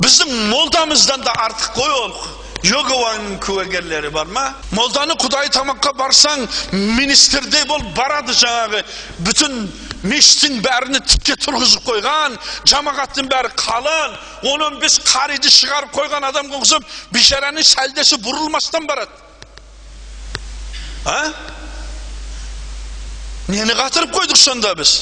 [0.00, 2.14] Біздің молдамыздан да артық қой ол.
[2.60, 4.42] Иегованың куәгерлері бар ма?
[4.76, 8.82] Молданы құдай тамаққа барсаң министрдей болып барады жаңағы.
[9.24, 9.54] Бүтін
[10.04, 12.36] мешіттің бәріне тікке тұрғызып қойған
[12.68, 14.18] жамағаттың бәрі қалың.
[14.52, 16.84] Он он бес қариды шығарып қойған адамға ұқсап
[17.16, 19.12] бейшараның сәлдесі бұрылмастан барады.
[23.50, 24.92] Нені қатырып қойдық сонда біз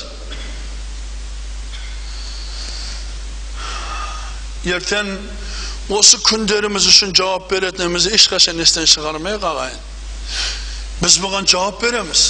[4.68, 5.10] ертең
[5.92, 9.84] осы күндеріміз үшін жауап беретінімізді ешқашан естен шығармайық ағайын
[11.02, 12.22] біз бұған жауап береміз.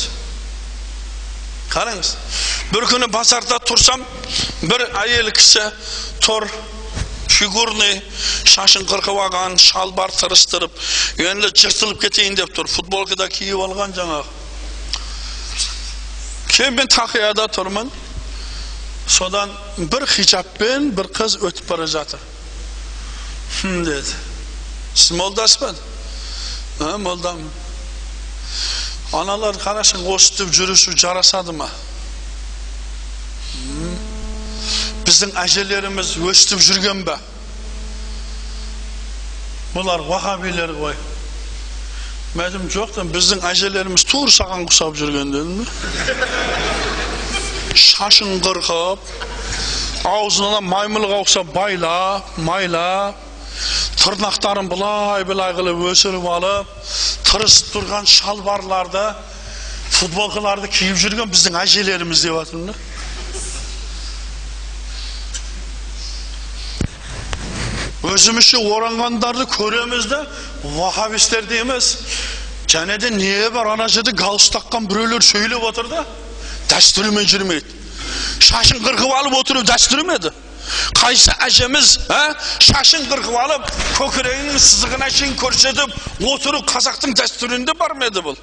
[1.72, 2.14] Қараңыз
[2.72, 4.04] бір күні базарда тұрсам
[4.62, 5.64] бір әйел кісі
[6.24, 6.46] тұр
[7.28, 8.00] фигурный
[8.48, 10.74] шашын қырқып алған шалбар тырыстырып
[11.22, 14.47] енді жыртылып кетейін деп тұр футболка да киіп алған жаңағы.
[16.58, 17.90] Кейін тақияда тұрмын
[19.06, 22.18] содан бір хижабпен бір қыз өтіп бара жатыр
[23.60, 24.16] хм деді
[24.94, 25.70] сіз молдасыз ба
[26.82, 27.46] ә, молдамын
[29.14, 31.68] аналар қарашың өстіп жүрісі жарасады ма
[33.62, 33.94] М?
[35.06, 37.14] біздің әжелеріміз өстіп жүрген бе
[39.76, 40.98] бұлар уахабилер ғой
[42.36, 45.64] айттым жоқ біздің әжелеріміз тура саған ұқсап жүрген дедім
[47.72, 49.00] шашын қырқып
[50.10, 53.16] аузына маймылға ұқсап байлап майлап
[54.02, 56.76] тырнақтарын былай былай қылып өсіріп алып
[57.30, 59.06] тырысып тұрған шалбарларды
[59.96, 62.76] футболкаларды киіп жүрген біздің әжелеріміз деп жатырмын да
[68.08, 70.20] өзімізше оранғандарды көреміз да
[70.64, 71.96] вахабистер дейміз
[72.68, 76.04] және де не бар ана жерде галстук таққан біреулер сөйлеп отыр да
[76.68, 77.78] дәстүрімен жүрмейді
[78.44, 80.32] шашын қырқып алып отыру дәстүрі ме еді
[80.98, 82.20] қайсы әжеміз ә,
[82.60, 88.36] шашын қырқып алып көкірегінің сызығына шейін көрсетіп отыру қазақтың дәстүрінде бар ма еді бұл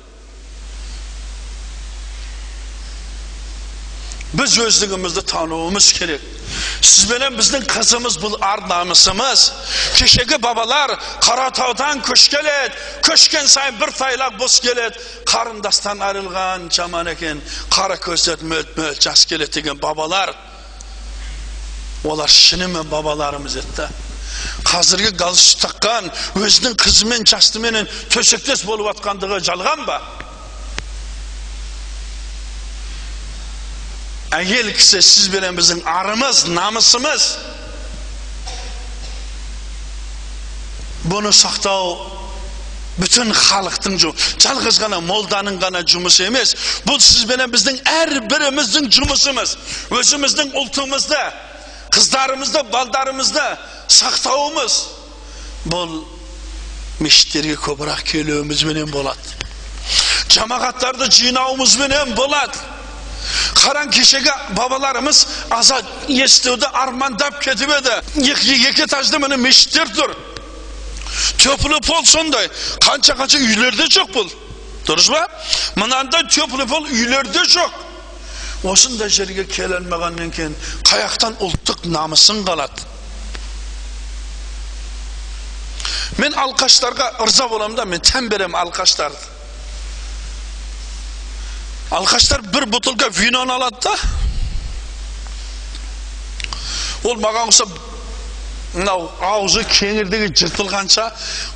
[4.40, 6.22] біз өздігімізді тануымыз керек.
[6.86, 9.44] Сізбенен біздің қызымыз бұл ар намысымыз
[9.98, 10.94] кешегі бабалар
[11.24, 17.42] қаратаудан көш келеді көшкен сайын бір тайлақ бос келеді қарындастан айырылған жаман екен
[17.74, 20.36] қара көздер мөлт мөлт жас келеді деген бабалар
[22.04, 23.88] олар шынымен бабаларымыз еді
[24.68, 30.00] қазіргі галстук таққан өзінің қызымен жастыменен төсектес болып жатқандығы жалған ба
[34.36, 37.26] әйел кісі сіз бенен біздің арымыз намысымыз
[41.08, 41.96] бұны сақтау
[43.00, 46.56] бүтін халықтың жалғыз ғана молданың ғана жұмысы емес
[46.88, 49.56] бұл сіз бенен біздің әрбіріміздің жұмысымыз
[50.00, 51.24] өзіміздің ұлтымызды
[51.96, 53.48] қыздарымызды балдарымызды
[54.00, 54.78] сақтауымыз
[55.72, 56.00] бұл
[57.04, 59.36] мешіттерге көбірек келуімізбенен болады
[60.36, 62.75] жамағаттарды жинауымызбенен болады
[63.60, 67.96] қараң кешегі бабаларымыз аза естуді армандап кетіп еді
[68.32, 70.16] екі, этажды міне мешіттер тұр
[71.38, 72.50] теплый пол сондай
[72.86, 74.32] қанша қанша үйлерде жоқ бұл
[74.88, 75.26] дұрыс па
[75.82, 77.84] мынандай теплый пол үйлерде жоқ
[78.72, 80.56] осындай жерге келе алмағаннан кейін
[80.88, 82.92] қаяқтан ұлттық намысың қалады
[86.22, 89.35] мен алқаштарға ырза боламын да мен тән беремін алқаштарды
[91.92, 93.94] алқаштар бір бутылка виноны алады да
[97.06, 97.70] ол маған ұқсап
[98.76, 101.06] мынау аузы кеңірдегі жыртылғанша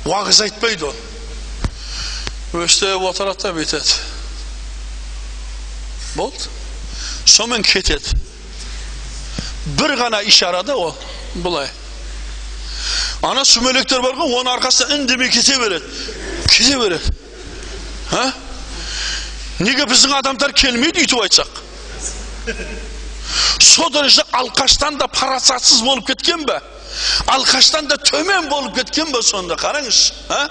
[0.06, 3.98] уағыз айтпайды ол өстіп отырады да бүйтеді
[6.14, 6.48] болды
[7.26, 8.16] сонымен кетеді
[9.78, 10.94] бір ғана ишарада ол
[11.34, 11.68] былай
[13.26, 15.84] ана сүмелектер бар ғой оның арқасында үндемей кете береді
[16.48, 17.12] кете береді
[19.60, 21.60] неге біздің адамдар келмейді үйтіп айтсақ
[23.60, 26.60] сол дәрежеде алқаштан да парасатсыз болып кеткен бе
[27.26, 30.48] алқаштан да төмен болып кеткен бе сонда қараңызшы а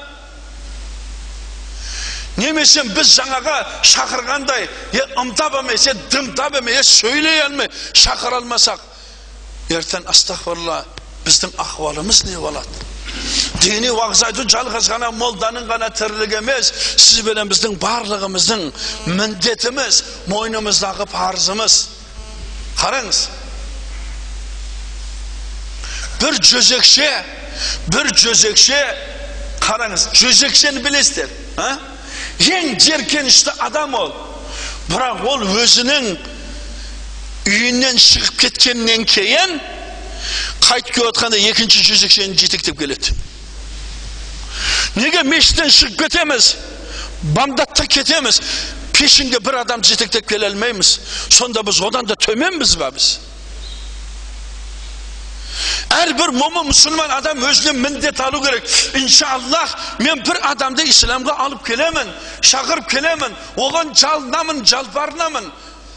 [2.37, 3.57] немесе біз жаңаға
[3.93, 8.85] шақырғандай е ымдап емес е дымдап емес е сөйлей алмай шақыра алмасақ
[9.73, 10.83] ертең астағфирулла
[11.25, 12.87] біздің ахуалымыз не болады
[13.63, 18.63] діни уағыз айту жалғыз ғана молданың ғана тірлігі емес сіз бенен біздің барлығымыздың
[19.19, 21.77] міндетіміз мойнымыздағы парызымыз
[22.79, 23.21] қараңыз
[26.21, 27.09] бір жөзекше
[27.93, 28.79] бір жөзекше
[29.63, 31.29] қараңыз жөзекшені білесіздер
[32.39, 34.13] ең жеркенішті адам ол
[34.89, 36.13] бірақ ол өзінің
[37.49, 39.59] үйінен шығып кеткеннен кейін
[40.69, 43.15] қайтып келіп жатқанда екінші жезекшені жетектеп келеді
[44.95, 46.55] неге мешіттен шығып кетеміз
[47.35, 48.41] бамдатта кетеміз
[48.93, 53.09] пешінге бір адам жетектеп келе алмаймыз сонда біз одан да төменбіз ба біз
[55.89, 58.67] әрбір момын мұсылман адам өзіне міндет алу керек
[58.99, 62.11] иншаллах мен бір адамды исламға алып келемін
[62.51, 65.49] шақырып келемін оған жалынамын жалбарынамын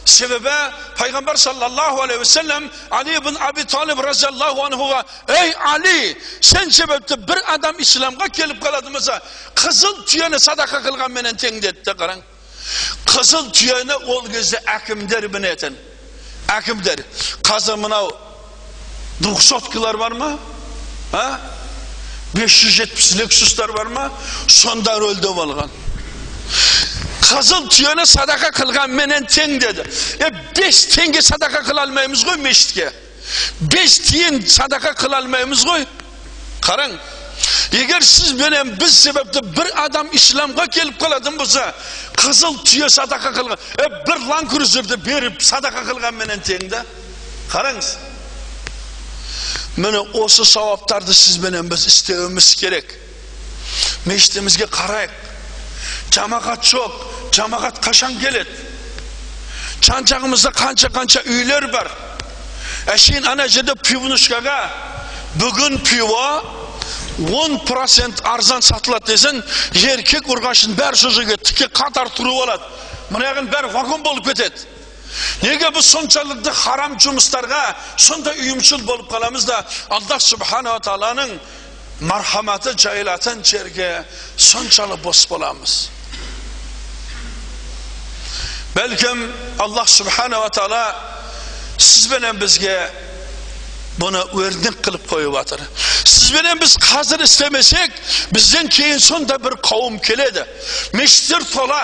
[0.05, 0.51] себебі
[0.99, 7.43] пайғамбар саллаллаху алейхи уассалам али ибн аби талиб разиаллаху анхуға ей али сен себепті бір
[7.55, 9.21] адам исламға келіп қалады болса
[9.55, 12.23] қызыл түйені садақа қылғанменен тең деді де қараң
[13.07, 15.77] қызыл түйені ол кезде әкімдер мінетін
[16.57, 17.05] әкімдер
[17.47, 18.11] қазір мынау
[19.21, 20.33] двухсоткалар бар ма
[21.12, 21.38] а
[22.35, 24.11] бес жүз жетпіс лексустар бар ма
[24.49, 25.71] сонда рөлде болған
[27.23, 29.87] қызыл түйені садақа қылғанменен тең деді
[30.21, 32.91] е бес теңге садақа қыла алмаймыз ғой мешітке
[33.73, 35.87] бес тиын садақа қыла алмаймыз ғой
[36.62, 36.99] қараң
[37.73, 41.65] егер сіз менен біз себепті бір адам исламға келіп қалатын болса
[42.21, 46.85] қызыл түйе садақа қылған е бір ланкрузерді беріп садақа қылғанменен тең да
[47.53, 47.95] қараңыз
[49.77, 52.97] міне осы сауаптарды сізбенен біз істеуіміз керек
[54.05, 55.32] мешітімізге қарайық
[56.14, 56.99] жамағат жоқ
[57.37, 58.51] жамағат қашан келеді
[59.83, 61.90] жан жағымызда қанша қанша үйлер бар
[62.95, 64.59] әшейін ана жерде пивнушкаға
[65.40, 66.27] бүгін пиво
[67.42, 69.42] он процент арзан сатылады десең
[69.92, 72.62] еркек ұрғашын бәрі сол жерге тіке қатар тұрып алады
[73.11, 74.68] мына бәрі вагон болып кетеді
[75.42, 77.62] неге біз соншалықты харам жұмыстарға
[77.97, 79.59] сондай ұйымшыл болып қаламыз да
[79.90, 81.37] аллах субханала тағаланың
[82.03, 83.88] мархаматы жайылатын жерге
[84.37, 85.75] соншалық бос боламыз
[88.75, 89.25] бәлкім
[89.62, 90.85] аллах субханала тағала
[91.79, 92.77] сізбенен бізге
[94.01, 95.67] бұны өрнек қылып қойып жатыр
[96.03, 97.99] сізбенен біз қазір істемесек
[98.35, 100.47] бізден кейін сонда бір қауым келеді
[100.97, 101.83] мешіттер тола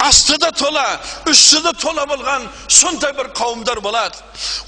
[0.00, 0.84] асты да тола
[1.28, 4.16] үсті де тола болған сондай бір қауымдар болады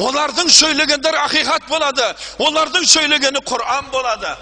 [0.02, 4.34] олардың сөйлегендері ақиқат болады олардың сөйлегені құран болады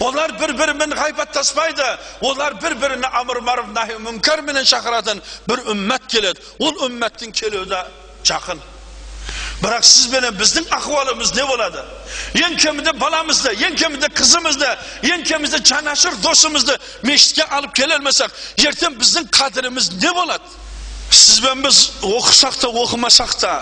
[0.00, 1.86] олар бір бірімен ғайбаттаспайды
[2.20, 3.98] олар бір біріне амр маруф нахи
[4.42, 7.84] менен шақыратын бір үммет келеді ол үмметтің келуі де
[8.24, 8.60] жақын
[9.62, 11.84] бірақ сіз бенен біздің ахуалымыз не болады
[12.34, 14.70] ең кемінде баламызды ең кемінде қызымызды
[15.06, 16.74] ең кемінде жанашыр досымызды
[17.06, 18.34] мешітке алып келе алмасақ
[18.66, 20.58] ертең біздің қадіріміз не болады
[21.12, 23.54] сіз бен біз оқысақ та оқымасақ та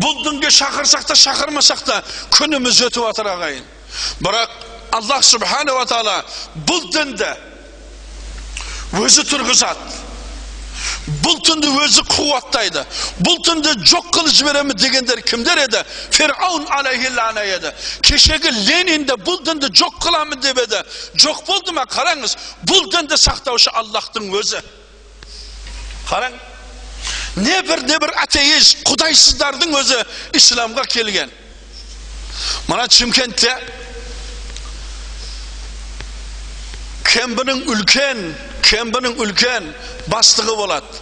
[0.00, 2.02] бұл дінге шақырсақ та шақырмасақ та
[2.38, 3.66] күніміз өтіп жатыр ағайын
[4.24, 4.54] бірақ
[4.92, 6.20] аллах субханала тағала
[6.68, 7.32] бұл дінді
[9.02, 10.00] өзі тұрғызады
[11.22, 12.82] бұл түнді өзі қуаттайды
[13.24, 15.80] бұл түнді жоқ қылып жіберемін дегендер кімдер еді
[16.14, 17.72] фираун алейхилана еді
[18.06, 20.80] кешегі ленин де бұл дінді жоқ қыламын деп еді
[21.24, 22.36] жоқ болды ма қараңыз
[22.68, 24.62] бұл дінді сақтаушы аллахтың өзі
[26.10, 26.38] қараң
[27.36, 30.00] не бір не бір атеист құдайсыздардың өзі
[30.38, 31.30] исламға келген
[32.68, 33.52] мына шымкентте
[37.12, 38.22] кембінің үлкен
[38.64, 39.68] кембінің үлкен
[40.12, 41.00] бастығы болады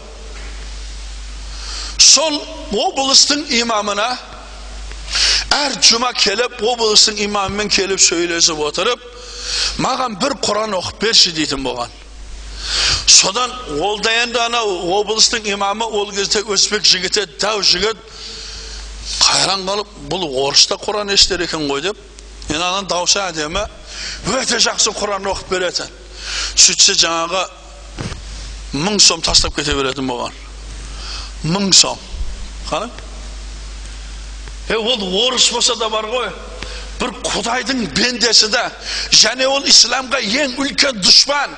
[2.00, 2.40] сол
[2.86, 4.08] облыстың имамына
[5.60, 9.06] әр жұма келіп облыстың имамымен келіп сөйлесіп отырып
[9.84, 11.98] маған бір құран оқып берші дейтін болған
[13.06, 17.98] содан ол да енді анау облыстың имамы ол кезде өзбек жігіті дәу жігіт
[19.20, 21.98] қайран қалып бұл орыста құран естер екен ғой деп
[22.48, 23.66] енді ананың даусы әдемі
[24.30, 25.90] өте жақсы құран оқып беретін
[26.54, 27.44] сөйтсе жаңағы
[28.84, 30.34] мың сом тастап кете беретін болған
[31.50, 31.98] мың сом
[32.70, 32.90] қара
[34.68, 36.30] е ол орыс болса да бар ғой
[37.00, 38.68] бір құдайдың бендесі да
[39.10, 41.56] және ол исламға ең үлкен дұшпан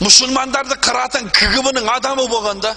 [0.00, 2.74] мұсылмандарды қыратын кгб ның адамы болғанда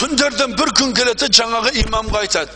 [0.00, 2.54] күндерден бір күн келеді жаңағы имамға айтады.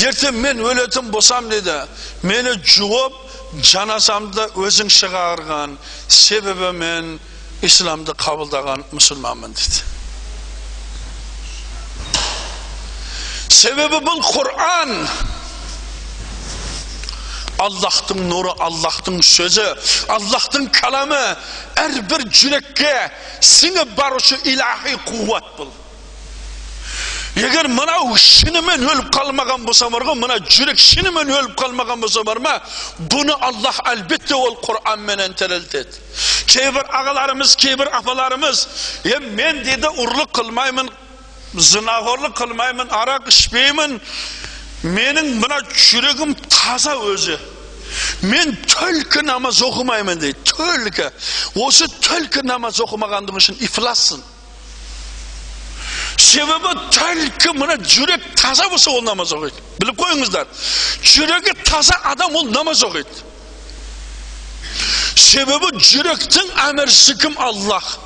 [0.00, 1.76] Ертең мен өлетін болсам дейді
[2.24, 3.18] мені жуып
[3.62, 5.76] жаназамды өзің шығарған
[6.08, 7.18] себебі мен
[7.64, 9.84] исламды қабылдаған мұсылманмын дейді
[13.56, 14.92] себебі бұл құран
[17.64, 19.64] аллахтың нұры аллахтың сөзі
[20.12, 21.22] аллахтың каламы
[21.80, 22.92] әрбір жүрекке
[23.40, 25.72] сіңіп барушы илахи қуат бұл.
[27.36, 32.38] Егер мынау шынымен өліп қалмаған болса бар ғой мына жүрек шынымен өліп қалмаған болса бар
[32.40, 32.54] ма
[33.12, 36.00] бұны аллах әлбетте ол құранменен тірілтеді
[36.48, 38.62] кейбір ағаларымыз кейбір апаларымыз
[39.12, 40.88] е мен дейді ұрлық қылмаймын
[41.56, 43.98] зінақорлық қылмаймын арақ ішпеймін
[44.96, 47.36] менің мына жүрегім таза өзі
[48.30, 51.10] мен түлкі намаз оқымаймын дейді түлкі
[51.66, 54.24] осы түлкі намаз оқымағандығың үшін ифлассың
[56.16, 60.46] себебі түлкі мына жүрек таза болса ол намаз оқиды біліп қойыңыздар
[61.04, 63.24] жүрегі таза адам ол намаз оқиды
[65.16, 67.98] себебі жүректің әміршісі кім аллах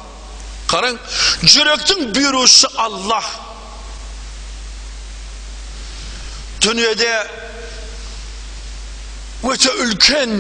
[0.70, 0.98] қараң
[1.42, 3.30] жүректің бұйырушысы аллах
[6.64, 7.12] дүниеде
[9.46, 10.36] өте үлкен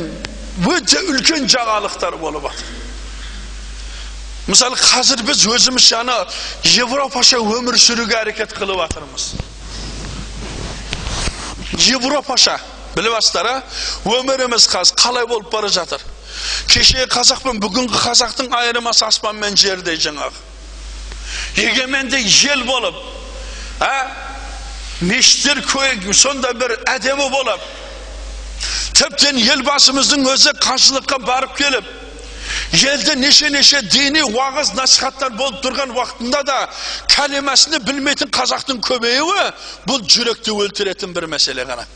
[0.74, 2.79] өте үлкен жаңалықтар болып жатыр
[4.48, 6.16] мысалы қазір біз өзіміз жаңа
[6.80, 9.32] европаша өмір сүруге әрекет қылып жатырмыз
[11.90, 12.56] европаша
[12.96, 13.50] біліп жатсыздар
[14.08, 16.00] өміріміз қазір қалай болып бара жатыр
[16.68, 20.48] кеше қазақ пен бүгінгі қазақтың айырмасы аспан мен жердей жаңағы
[21.60, 22.22] егеменді
[22.52, 22.96] ел болып
[23.80, 23.92] а
[25.00, 25.62] мешіттер
[26.14, 27.60] сонда бір әдемі болып
[28.94, 31.99] тіптен елбасымыздың өзі қажылыққа барып келіп
[32.72, 36.58] елде неше неше діни уағыз насихаттар болып тұрған уақытында да
[37.10, 39.46] кәлимасını білмейтін қазақтың көбеюі
[39.88, 41.86] бұл жүректі өлтіретін бір мәселе ғана.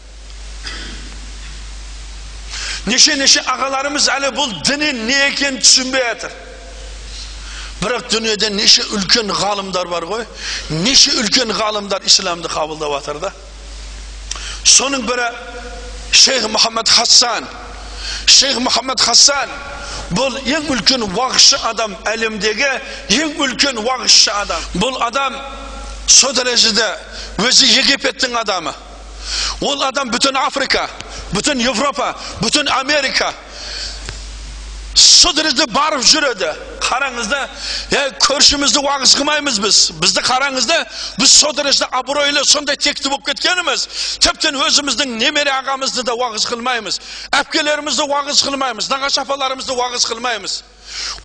[2.87, 6.35] Неше неше ағаларымыз әлі бұл діннің не екенін түсінбей жатыр.
[7.81, 10.27] Бірақ дүниеде неше үлкен ғалымдар бар ғой.
[10.85, 13.33] Неше үлкен ғалымдар исламды қабылдап жатыр да.
[14.64, 15.31] Соның бірі
[16.12, 17.47] шейх мұхаммад хасан
[18.27, 19.53] шейх мұхаммад хасан
[20.15, 22.71] бұл ең үлкен уағызшы адам әлемдегі
[23.21, 25.39] ең үлкен уағызшы адам бұл адам
[26.07, 26.87] со дәрежеде
[27.43, 28.75] өзі египеттің адамы
[29.65, 30.89] ол адам бүтін африка
[31.33, 33.33] бүтін европа бүтін америка
[35.35, 36.51] дәрежеде барып жүреді.
[36.85, 37.41] Қараңыз да
[37.97, 39.79] е көршімізді уағыз қылмаймыз біз.
[39.99, 40.79] Бізді қараңыз да
[41.19, 43.87] біз со дәрежеде абыройлы сондай текті болып кеткеніміз
[44.23, 47.01] тіптен өзіміздің немере ағамызды да уағыз қылмаймыз.
[47.41, 48.91] Әпкелерімізді уағыз қылмаймыз.
[48.93, 50.63] Нағашы апаларымызды уағыз қылмаймыз.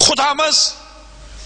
[0.02, 0.64] Құдамыз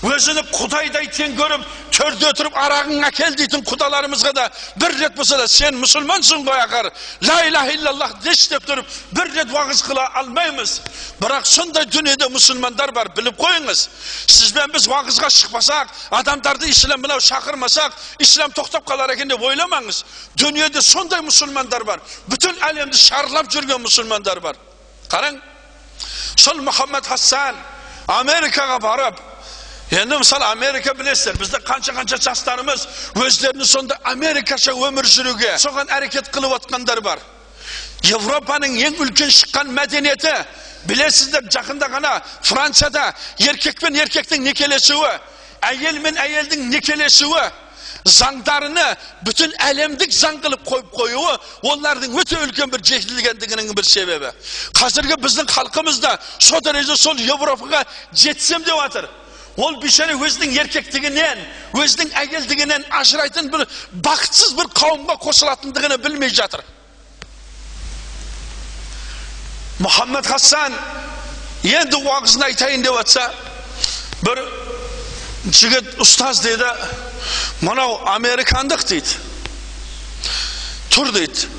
[0.03, 1.63] өзіні құдайдай тең көріп
[1.95, 4.49] төрде отырып арағын әкел дейтін құдаларымызға да
[4.81, 6.89] бір рет болса да сен мұсылмансың ғой ақыр
[7.27, 10.75] ла иляха иллаллах деші деп тұрып бір рет уағыз қыла алмаймыз.
[11.21, 13.87] Бірақ сондай дүниеде мұсылмандар бар біліп қойыңыз.
[14.27, 20.03] Сізбен біз уағызға шықпасақ адамдарды ислам мынау шақырмасақ ислам тоқтап қалар екен деп ойламаңыз.
[20.35, 24.59] Дүниеде сондай мұсылмандар бар бүтін әлемді шарлап жүрген мұсылмандар бар.
[25.07, 25.39] Қараң.
[26.35, 27.55] Сол мұхаммад хасан
[28.09, 29.19] америкаға барып
[29.91, 32.87] енді мысалы америка білесіздер бізде қанша қанша жастарымыз
[33.19, 37.19] өздерінің сонда америкаша өмір сүруге соған әрекет қылып отқандар бар
[38.07, 40.33] европаның ең үлкен шыққан мәдениеті
[40.89, 42.13] білесіздер жақында ғана
[42.43, 45.11] францияда еркек пен еркектің некелесуі
[45.69, 47.43] әйел мен әйелдің некелесуі
[48.03, 48.83] заңдарыны
[49.23, 51.35] бүтін әлемдік заң қылып қойып қоюы
[51.71, 54.31] олардың өте үлкен бір жетілгендігінің бір себебі
[54.79, 59.07] қазіргі біздің халқымыз да сол дәрежеде сол европаға жетсем деп жатыр
[59.57, 61.41] ол бейшара өзінің еркектігінен
[61.77, 63.67] өзінің әйелдігінен ажырайтын бір
[64.05, 66.63] бақытсыз бір қауымға қосылатындығын білмей жатыр.
[69.83, 70.73] Мұхаммед хасан
[71.63, 73.27] енді уағызын айтайын деп жатса
[74.25, 74.41] бір
[75.51, 76.69] жігіт ұстаз дейді
[77.61, 79.17] мынау американдық дейді
[80.93, 81.49] тұр дейді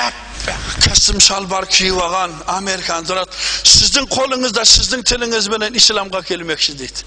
[0.00, 3.32] әппақ кәсім шалбар киіп алған американ тұрады
[3.64, 7.06] сіздің қолыңызда сіздің тіліңізбенен исламға келмекші дейді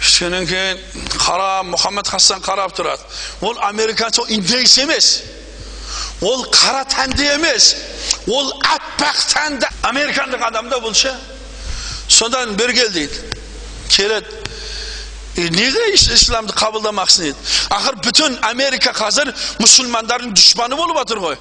[0.00, 0.78] кейін
[1.16, 3.02] қарап мұхаммед хасан қарап тұрады
[3.40, 5.22] ол американец ол индейец емес
[6.20, 7.74] ол қара тәнді емес
[8.26, 11.14] ол аппақ тәнді американдық адам да бұл ше
[12.08, 13.20] содан бері кел дейді
[13.88, 14.45] келеді
[15.36, 19.28] неге исламды қабылдамақсың дейді ақыр бүтін америка қазір
[19.60, 21.36] мұсылмандардың дұшпаны болып жатыр ғой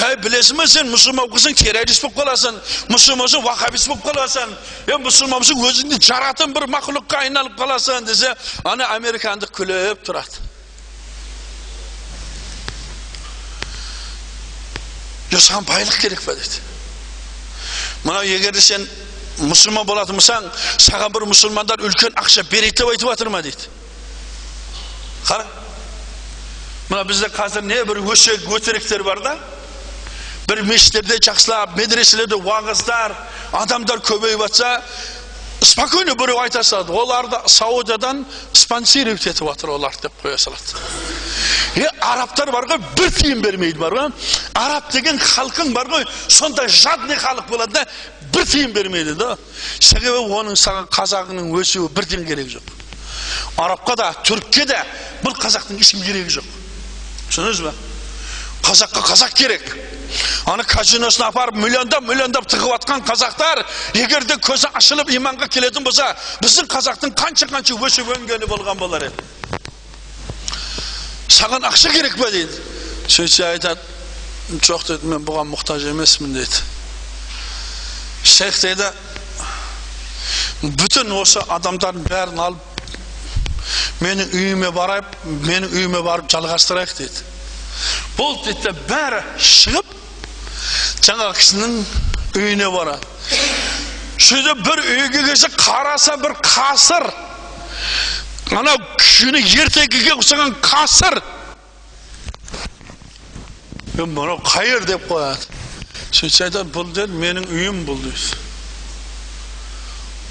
[0.00, 2.58] ей білесің бе сен мұсылман болсаң террорист болып қаласың
[2.88, 4.56] мұсылман болсаң вахабист болып қаласың
[4.88, 8.32] е мұсылман болсаң өзіңді жаратын бір мақұлыққа айналып қаласың десе
[8.64, 10.44] ана американдық күліп тұрады
[15.32, 16.64] жоқ саған байлық керек па дейді
[18.06, 18.86] мына егер сен
[19.42, 20.48] мұсылман болатын болсаң
[20.80, 23.68] саған бір мұсылмандар үлкен ақша береді деп айтып жатыр ма дейді
[25.26, 25.44] қара
[26.88, 29.36] мына бізде қазір не бір өсек өтіріктер бар да
[30.48, 33.14] бір мешіттерде жақсылап медреселерде уағыздар
[33.52, 34.80] адамдар көбейіп жатса
[35.60, 42.52] спокойно біреу айта салады оларды саудиядан спонсировать етіп жатыр оларды деп қоя салады е арабтар
[42.54, 44.12] бар ғой бір тиын бермейді бар ғой
[44.54, 47.86] араб деген халқың бар ғой сондай жадный халық болады да
[48.36, 49.36] бір тиын бермейді да
[49.80, 52.72] себебі оның саған қазағының өсуі бір тиын керек жоқ.
[53.56, 54.78] Арабқа да түрікке де
[55.24, 56.48] бұл қазақтың ешкім керегі жоқ.
[57.30, 57.72] Түсіндіңіз ба?
[58.66, 59.64] Қазаққа қазақ керек.
[60.46, 63.64] Ана казиносына апарып миллиондап миллиондап тығып жатқан қазақтар
[63.98, 66.12] егер де көзі ашылып иманға келетін болса
[66.42, 69.26] біздің қазақтың қанша қанша өсіп өнгені болған болар еді.
[71.28, 72.62] Саған ақша керек па дейді?
[73.08, 76.62] Сөйтсе айтады жоқ дейді мен бұған мұқтаж емеспін дейді.
[78.26, 78.88] Шейх дейді
[80.80, 82.62] бүтін осы адамдардың бәрін алып
[84.02, 85.14] менің үйіме барайық
[85.46, 87.24] менің үйіме барып жалғастырайық дейді
[88.16, 89.20] бұл дейді бәрі
[89.52, 89.94] шығып
[91.06, 91.76] жаңағы кісінің
[92.40, 93.04] үйіне барады
[94.26, 97.06] сөйте бір үйге келсе қараса бір қасыр
[98.56, 101.20] анау күні ертегіге ұқсаған қасыр
[103.96, 105.65] мынау қайыр деп қояды
[106.12, 108.42] айтады бұл деді менің үйім бұл дейді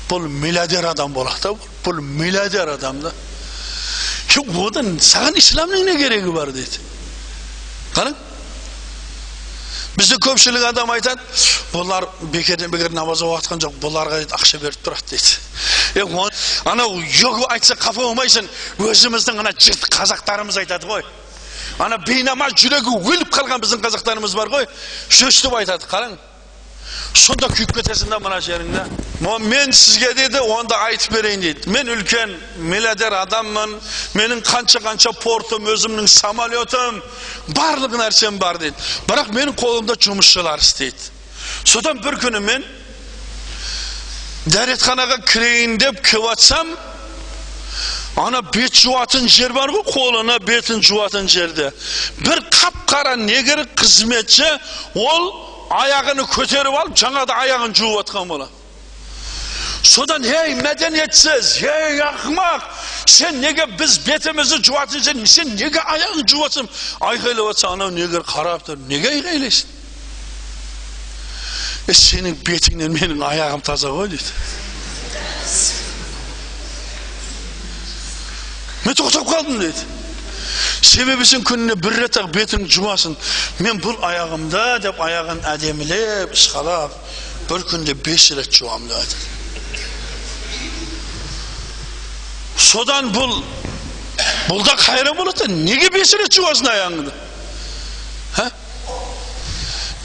[0.09, 1.55] бұл миллиардер адам болады
[1.85, 3.13] бұл миллиардер адам да
[4.35, 6.81] одан саған исламның не керегі бар дейді
[7.95, 8.15] қараң
[9.95, 11.21] бізде көпшілік адам айтады
[11.71, 16.05] бұлар бекерден бекер намаз оқып жоқ бұларға дейді ақша беріп тұрады дейді е
[16.71, 18.49] анау йога айтса қапа болмайсың
[18.83, 21.05] өзіміздің ана жырт қазақтарымыз айтады ғой
[21.79, 24.67] ана бейнамаз жүрегі өліп қалған біздің қазақтарымыз бар ғой
[25.09, 26.15] сөйтіп айтады қараң
[27.15, 28.83] сонда күйіп кетесің да мына жеріңде
[29.49, 32.31] мен сізге дейді онда айтып берейін дейді мен үлкен
[32.71, 33.75] миллиардер адаммын
[34.19, 37.01] менің қанша қанша портым өзімнің самолетім
[37.57, 38.75] барлық нәрсем бар дейді
[39.09, 41.11] бірақ менің қолымда жұмысшылар істейді
[41.63, 42.67] содан бір күні мен
[44.51, 46.75] дәретханаға кірейін деп келіп жатсам
[48.15, 51.71] ана бет жуатын жер бар ғой қолына бетін жуатын жерде
[52.23, 54.47] бір қап қара негр қызметші
[54.95, 55.31] ол
[55.75, 58.51] аяғын көтеріп алып жаңада аяғын жуып жатқан болады
[59.83, 62.63] содан ей мәдениетсіз ей ақымақ
[63.05, 66.69] сен неге біз бетімізді жуатын жер сен неге аяғын жуып жатсың
[67.11, 69.73] айқайлап жатса анау негр қарап тұр неге айқайлайсың
[71.91, 75.74] е сенің бетіңнен менің аяғым таза ғой дейді
[78.85, 79.85] мен тоқтап қалдым дейді.
[80.81, 83.15] Себебі сен күніне бір рет ақ бетіңді жуасың
[83.65, 86.93] мен бұл аяғымда деп аяғын әдемілеп ысқалап
[87.49, 89.33] бір күнде бес рет жуамын айтады
[92.61, 93.33] содан бұл
[94.47, 97.13] бұл да қайран болады неге бес рет жуасың аяғыңды?
[98.39, 98.49] Ә?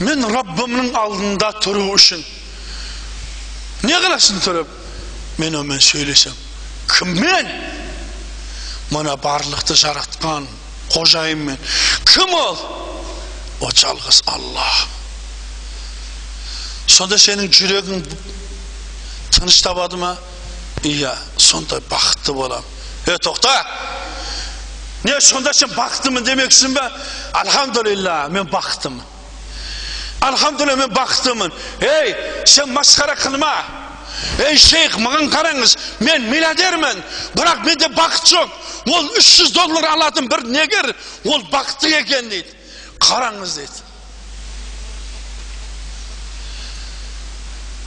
[0.01, 2.23] мен раббымның алдында тұру үшін
[3.83, 4.67] не қыласың тұрып?
[5.41, 6.33] Мен онымен сөйлесем.
[6.91, 7.47] Кіммен?
[8.91, 10.47] Мына барлықты жаратқан
[10.91, 11.57] қожайынмен
[12.05, 12.57] кім ол
[13.61, 14.67] о жалғыз алла
[16.91, 18.03] сонда сенің жүрегің
[19.31, 20.15] тыныш табады ма
[20.83, 23.53] иә сондай бақытты боламын е тоқта
[25.03, 26.89] не сонда сен бақыттымын демексің ба
[27.41, 29.03] альхамдулилля мен бақыттымын
[30.27, 32.15] альхамдулилля мен бақыттымын ей
[32.45, 33.55] сен масқара қылма
[34.41, 37.03] ей шейх маған қараңыз мен миллиардермін
[37.35, 38.49] бірақ менде бақыт жоқ
[38.95, 40.91] ол 300 доллар алатын бір негер
[41.25, 42.53] ол бақытты екен дейді
[43.01, 43.87] қараңыз дейді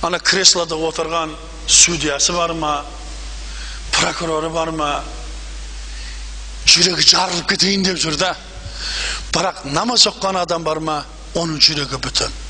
[0.05, 1.35] ана креслода отырған
[1.67, 2.85] судьясы бар ма
[3.93, 4.91] прокуроры бар ма
[6.67, 8.35] жүрегі жарылып кетейін деп жүр да
[9.33, 11.03] бірақ намаз оқыған адам бар ма
[11.35, 12.44] оның жүрегі бүтін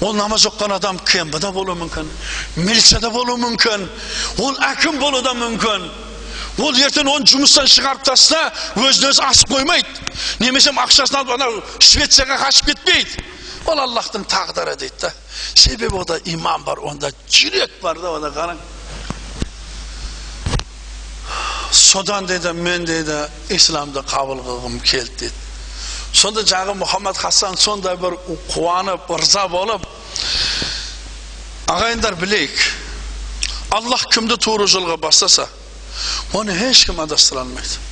[0.00, 2.08] ол намаз оқыған адам кембіда болуы мүмкін
[2.56, 3.86] милицияда болуы мүмкін
[4.42, 5.86] ол әкім болуы да мүмкін
[6.64, 8.40] ол ертең оны жұмыстан шығарып таста
[8.78, 13.24] өзін өзі асып қоймайды немесе ақшасын алып анау швецияға қашып кетпейді
[13.70, 15.12] ол аллахтың тағдыры дейді да
[15.54, 18.58] себебі ода иман бар онда жүрек бар да ода қараң
[21.72, 25.43] содан дейді мен дейді исламды қабыл қылғым келді дейді
[26.14, 28.14] сонда жағы мұхаммад хасан сондай бір
[28.52, 29.82] қуанып ырза болып
[31.74, 32.54] ағайындар білейік
[33.74, 35.48] аллах кімді тура жолға бастаса
[36.32, 37.82] оны ешкім адастыра алмайды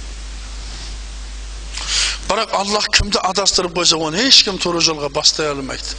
[2.31, 5.99] бірақ аллах кімді адастырып қойса оны ешкім тура жолға бастай алмайды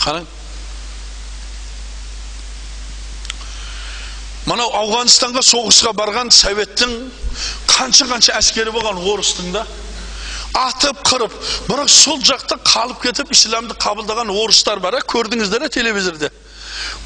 [0.00, 0.24] қараң
[4.48, 6.96] мынау ауғанстанға соғысқа барған советтің
[7.68, 9.66] қанша қанша әскері болған орыстың да
[10.56, 11.34] атып қырып
[11.68, 16.30] бірақ сол жақта қалып кетіп исламды қабылдаған орыстар бар ә көрдіңіздер ә телевизорда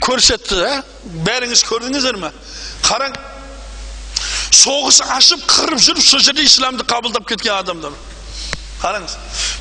[0.05, 0.72] көрсетті ә
[1.26, 2.32] бәріңіз көрдіңіздер ме
[2.86, 3.16] қараң
[4.62, 7.95] соғыс ашып қырып жүріп сол жерде исламды қабылдап кеткен адамдар
[8.82, 9.16] қараңыз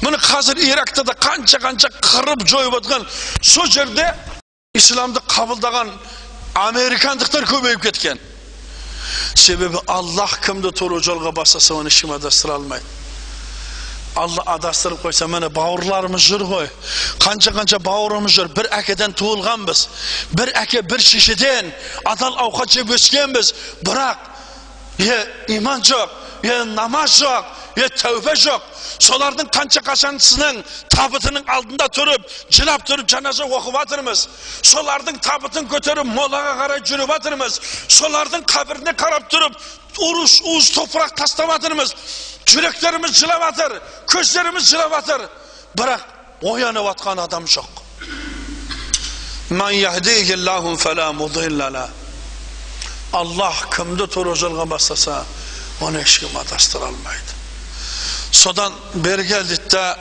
[0.06, 3.06] міне қазір иракта да қанша қанша қырып жойып жатқан
[3.42, 4.08] сол жерде
[4.78, 5.92] исламды қабылдаған
[6.56, 8.20] американдықтар көбейіп кеткен
[9.36, 13.01] себебі аллах кімді тура жолға бастаса оны ешкім адастыра алмайды
[14.22, 16.68] алла адастырып қойса міне бауырларымыз жүр ғой.
[17.24, 18.52] Қанша қанша бауырымыз жүр.
[18.56, 19.86] Бір әкеден туылғанбыз.
[20.38, 21.72] Бір әке бір шешеден
[22.06, 23.54] адал ауқат жеп өскенбіз
[23.86, 24.30] бірақ
[25.00, 25.18] е
[25.58, 26.10] иман жоқ
[26.44, 27.46] е намаз жоқ
[27.76, 28.64] е тәубе жоқ
[29.08, 30.62] солардың қанша қашанысының
[30.92, 34.24] табытының алдында тұрып жылап тұрып жаназа оқып жатырмыз
[34.72, 37.60] солардың табытын көтеріп молаға қарай жүріп жатырмыз
[37.98, 39.56] солардың қабіріне қарап тұрып
[40.08, 41.96] уыз уыз топырақ тастап жатырмыз
[42.52, 43.78] жүректеріміз жылап жатыр
[44.12, 45.28] көздеріміз жылап жатыр
[45.78, 46.02] бірақ
[46.52, 47.84] оянып жатқан адам жоқ
[53.12, 55.22] аллах кімді тура жолға бастаса
[55.84, 57.41] оны ешкім адастыра алмайды
[58.32, 59.98] содан бері кел дейді да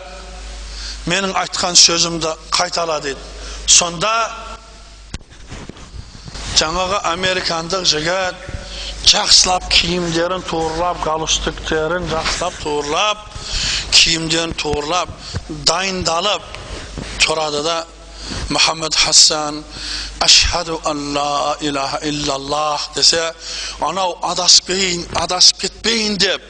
[1.10, 3.20] менің айтқан сөзімді қайтала дейді
[3.66, 4.12] сонда
[6.60, 8.48] жаңағы американдық жігіт
[9.10, 13.24] жақсылап киімдерін туырлап галстуктерін жақсылап туырлап
[13.96, 15.10] киімдерін туырлап
[15.66, 16.44] дайындалып
[17.24, 17.78] тұрады да
[18.52, 19.64] мұхаммед хасан
[20.20, 23.32] ашхаду ан ла илаха иллаллах десе
[23.80, 26.42] анау адаспайын адасып кетпейін деп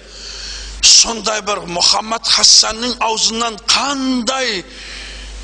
[0.81, 4.63] сондай бір мұхаммад хасанның аузынан қандай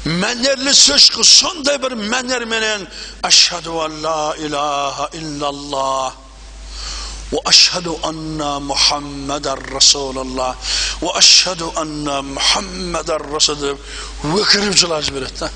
[0.06, 2.88] мәнерлі сөз шықты сондай бір мәнерменен
[3.28, 6.18] ашхаду ан ла илаха иллаллах
[7.32, 10.56] واشهد ان محمد رسول الله
[11.02, 13.78] واشهد ان محمد رسول
[14.24, 15.50] өкіріп жылап жібереді да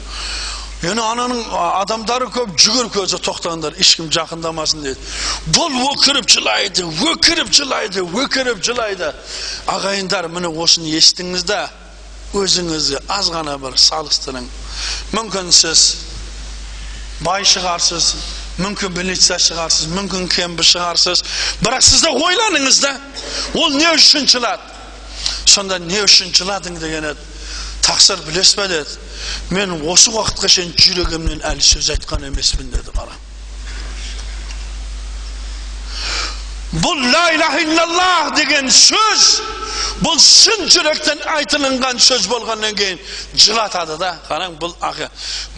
[0.81, 1.41] енді ананың
[1.83, 9.11] адамдары көп жүгіріп көзі тоқтаңдар ешкім жақындамасын дейді бұл өкіріп жылайды өкіріп жылайды өкіріп жылайды
[9.69, 11.67] ағайындар міне осыны естіңіз да
[12.33, 14.49] өзіңізге аз ғана бір салыстырың
[15.13, 15.85] мүмкін сіз
[17.27, 18.15] бай шығарсыз
[18.65, 21.21] мүмкін милиция шығарсыз мүмкін кембі шығарсыз
[21.61, 22.95] бірақ сіз де ойланыңыз да
[23.61, 24.81] ол не үшін жылады
[25.45, 27.30] сонда не үшін жыладың деген еді
[27.91, 33.19] тақсыр білесіз ба деді мен осы уақытқа шейін жүрегімнен әлі сөз айтқан емеспін деді қара
[36.71, 39.25] бұл ла иляха иллаллах деген сөз
[40.05, 43.01] бұл шын жүректен айтылынған сөз болғаннан кейін
[43.35, 45.09] жылатады да қараң бұл ақы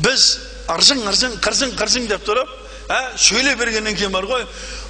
[0.06, 0.24] біз
[0.72, 2.48] ыржың ыржың қыржың қыржың деп тұрып
[2.88, 4.46] ә, сөйлей бергеннен кейін бар ғой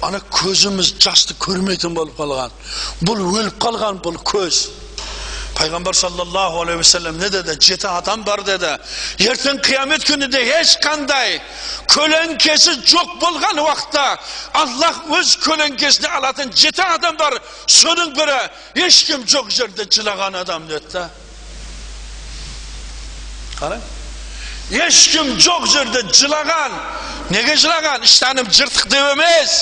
[0.07, 2.55] ана көзіміз жасты көрмейтін болып қалған
[3.03, 4.63] бұл өліп қалған бұл көз
[5.57, 8.71] пайғамбар саллаллаху алейхи уассалам не деді жеті адам бар деді
[9.21, 11.39] ертең қиямет күнінде ешқандай
[11.93, 14.05] көлеңкесі жоқ болған уақытта
[14.63, 17.37] аллах өз көлеңкесіне алатын жеті адам бар
[17.67, 18.39] соның бірі
[18.87, 21.09] ешкім жоқ жерде жылаған адам деді да
[23.59, 23.83] қараң
[24.87, 26.79] ешкім жоқ жерде жылаған
[27.29, 29.59] неге жылаған іштаным жыртық деп емес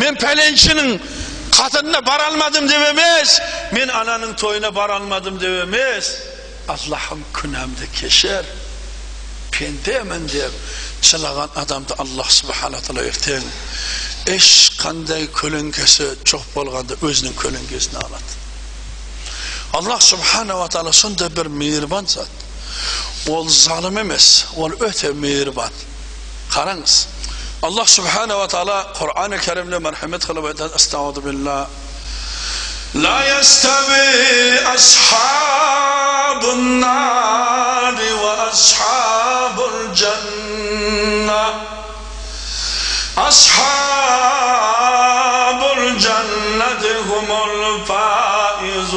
[0.00, 1.25] мен пәленшінің қатынына бара алмадым
[2.68, 3.40] деп емес
[3.72, 6.12] мен ананың тойына бара алмадым деп емес
[6.68, 8.46] аллахым күнәмді кешір
[9.54, 10.52] пендемін деп
[11.06, 13.44] жылаған адамды аллах субхана тағала ертең
[14.32, 18.40] ешқандай көлеңкесі жоқ болғанда өзінің көлеңкесіне алады
[19.78, 25.72] аллах субханала тағала сондай бір мейірбан зат ол залым емес ол өте мейірбан
[26.54, 26.96] қараңыз
[27.66, 31.66] الله سبحانه وتعالى قرآن الكريم لمن حمد خلوه أستعوذ بالله.
[32.94, 41.54] لا يستوي أصحاب النار وأصحاب الجنة.
[43.18, 44.00] أصحاب
[45.78, 47.28] الجنة هم
[48.60, 48.96] الفائزون.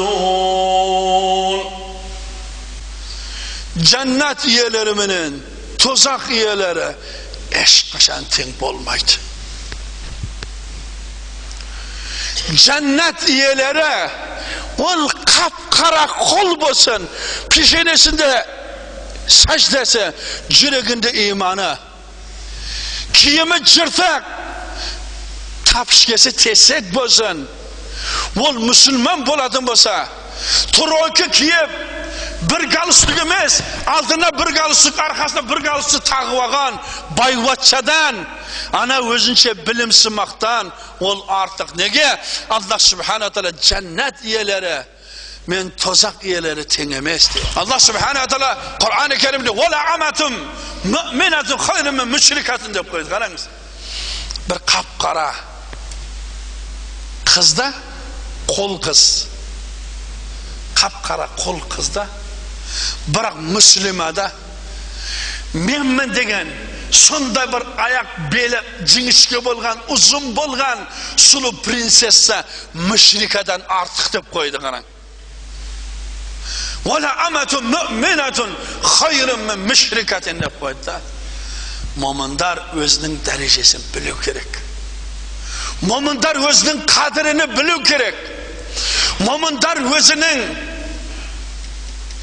[3.76, 5.42] جنة يلرمنين
[5.78, 6.94] تزاق يلرمنين
[12.50, 14.10] жәннат иелері
[14.78, 17.06] ол қап қара құл болсын
[17.52, 18.30] пешенесінде
[19.30, 20.08] сәждесі
[20.48, 21.68] жүрегінде иманы
[23.14, 24.30] киімі жыртық
[25.70, 27.44] тапышкесі тесек болсын
[28.40, 30.08] ол мұсылман болатын болса
[30.74, 32.00] тройка киіп bir
[32.90, 36.74] galstuk emas aldına bir galstuk arkasına bir galstuk tagып algan
[37.18, 38.16] bayvatçadan
[38.72, 42.20] ana o'zincha bilimsimaqdan ol ortiq nega?
[42.50, 44.84] Alloh subhanahu taolo jannat egalari
[45.46, 48.50] men tozaq egalari teng emas deydi alloh subhanahu taolo
[48.82, 50.34] qur'oni karimda vala amatum
[50.84, 53.44] mu'minatun khayrun min mushrikatin deb qo'ydi qarangiz
[54.48, 55.30] bir qap qora
[57.32, 57.68] qizda
[58.54, 59.02] qo'l qiz.
[60.80, 60.94] Qap
[63.14, 64.32] qara qo'l qizda biroq muslimada
[65.54, 66.48] menman degan
[66.92, 68.60] shunday bir oyoq beli
[68.92, 70.78] jingishga bo'lgan uzun bo'lgan
[71.16, 72.36] suluv prinsessa
[72.88, 74.84] mushrikadan ortiq deb qo'ydi qarang
[76.88, 78.50] vala amatun mu'minatun
[78.96, 80.96] khayrun min mushrikatin deb qo'ydida
[82.02, 84.20] mo'minlar o'zining darajasini bilish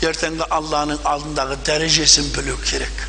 [0.06, 3.06] ертеңгі алланың алдындағы дәрежесін білу керек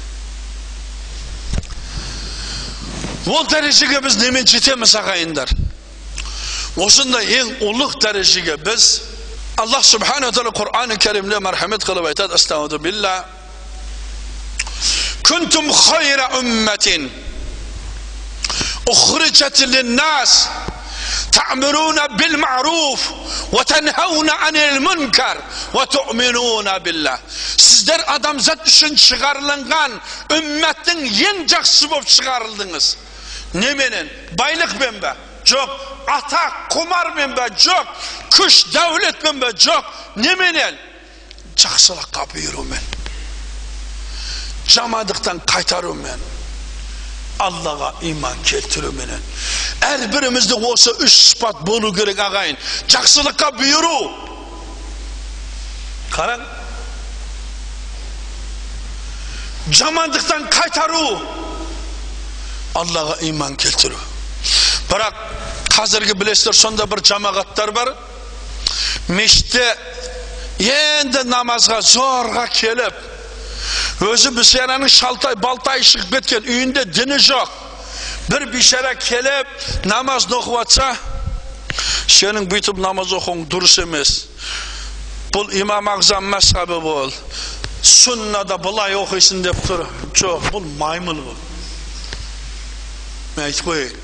[3.29, 5.53] ол дәрежеге біз немен жетеміз ағайындар
[6.81, 8.89] осындай ең ұлық дәрежеге біз
[9.61, 13.17] аллах субхана тағала құран кәрімде мархамет қылып айтады астаудубилля
[15.29, 17.11] күнтум хайра умматин
[21.32, 23.02] تأمرون بالمعروف
[23.52, 25.38] وتنهون عن المنكر
[25.74, 27.18] وتؤمنون بالله
[27.84, 29.98] sizler adamzat үшін шығарылған
[30.38, 32.88] үмметтің ең жақсы болып шығарылдыңыз
[33.60, 34.08] неменен
[34.40, 35.12] байлықпен бе
[35.52, 35.70] жоқ
[36.18, 37.92] атақ құмармен бе жоқ
[38.36, 39.84] күш дәулетпен бе жоқ
[40.26, 40.80] неменен
[41.64, 42.86] жақсылыққа бұйырумен
[44.76, 46.24] жамандықтан қайтарумен
[47.43, 49.23] аллаға иман келтіруменен
[49.89, 52.59] әрбірімізде осы үш сыпат болу керек ағайын
[52.91, 53.99] жақсылыққа бұйыру
[56.15, 56.43] қараң
[59.81, 61.05] жамандықтан қайтару
[62.83, 63.99] аллаға иман келтіру
[64.89, 65.23] бірақ
[65.75, 67.93] қазіргі білесіздер сонда бір жамағаттар бар
[69.13, 69.65] мешітте
[70.59, 73.05] енді намазға зорға келіп
[74.09, 77.55] өзі бішараның шалтай балтай шығып кеткен үйінде діні жоқ
[78.29, 80.89] бір бишара келіп намаз оқып жатса
[82.19, 84.15] сенің бүйтіп намаз оқуың дұрыс емес
[85.35, 87.13] бұл имам ағзам мәсхабы бол
[87.85, 89.85] сүннада былай оқисың деп тұр
[90.19, 91.37] жоқ бұл маймыл бұл
[93.37, 93.95] мен айтып қояйын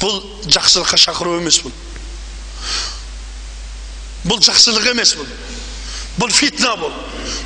[0.00, 0.20] бұл
[0.56, 1.74] жақсылыққа шақыру емес бұл
[4.30, 5.28] бұл жақсылық емес бұл
[6.18, 6.92] бұл фитна бұл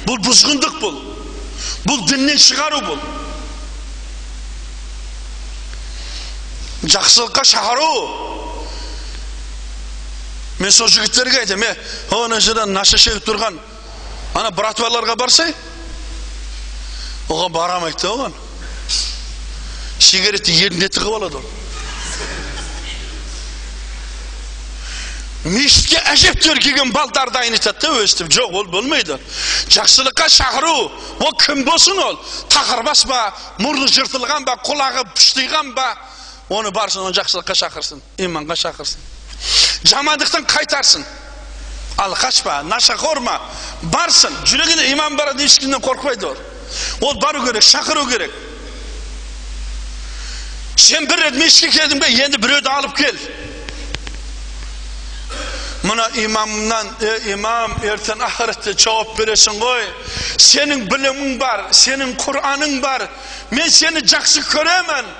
[0.06, 0.98] бұл бұзғындық бұл
[1.88, 2.98] бұл діннен шығару бұл
[6.88, 7.92] жақсылыққа шақыру
[10.58, 11.76] мен сол жігіттерге айтамын е
[12.18, 13.58] ана жерде наша шегіп тұрған
[14.34, 15.54] ана братваларға барсай
[17.28, 18.36] оған барамайды да оған
[19.98, 21.46] сигаретті ерінде тығып алады ол
[25.44, 29.18] мешітке әжептәуір келген балдарды айнытады да өстіп жоқ ол болмайды
[29.70, 30.90] жақсылыққа шақыру
[31.22, 32.18] ол кім болсын ол
[32.50, 33.20] тақырбас па
[33.62, 35.86] мұрны жыртылған ба құлағы пыштиған ба
[36.50, 41.06] оны барсын оны жақсылыққа шақырсын иманға шақырсын жамандықтан қайтарсын
[42.02, 43.38] ал қашпа нашақор ма
[43.94, 46.36] барсын жүрегіне иман барады ешкімнен қорықпайды ол
[47.00, 48.32] ол бару керек шақыру керек
[50.76, 53.16] сен бір рет мешітке келдің бе енді біреуді алып кел
[55.82, 59.84] мына имамнан е имам ертең ақыретте жауап бересің ғой
[60.42, 63.04] сенің білімің бар сенің құраның бар
[63.54, 65.12] мен сені жақсы көремін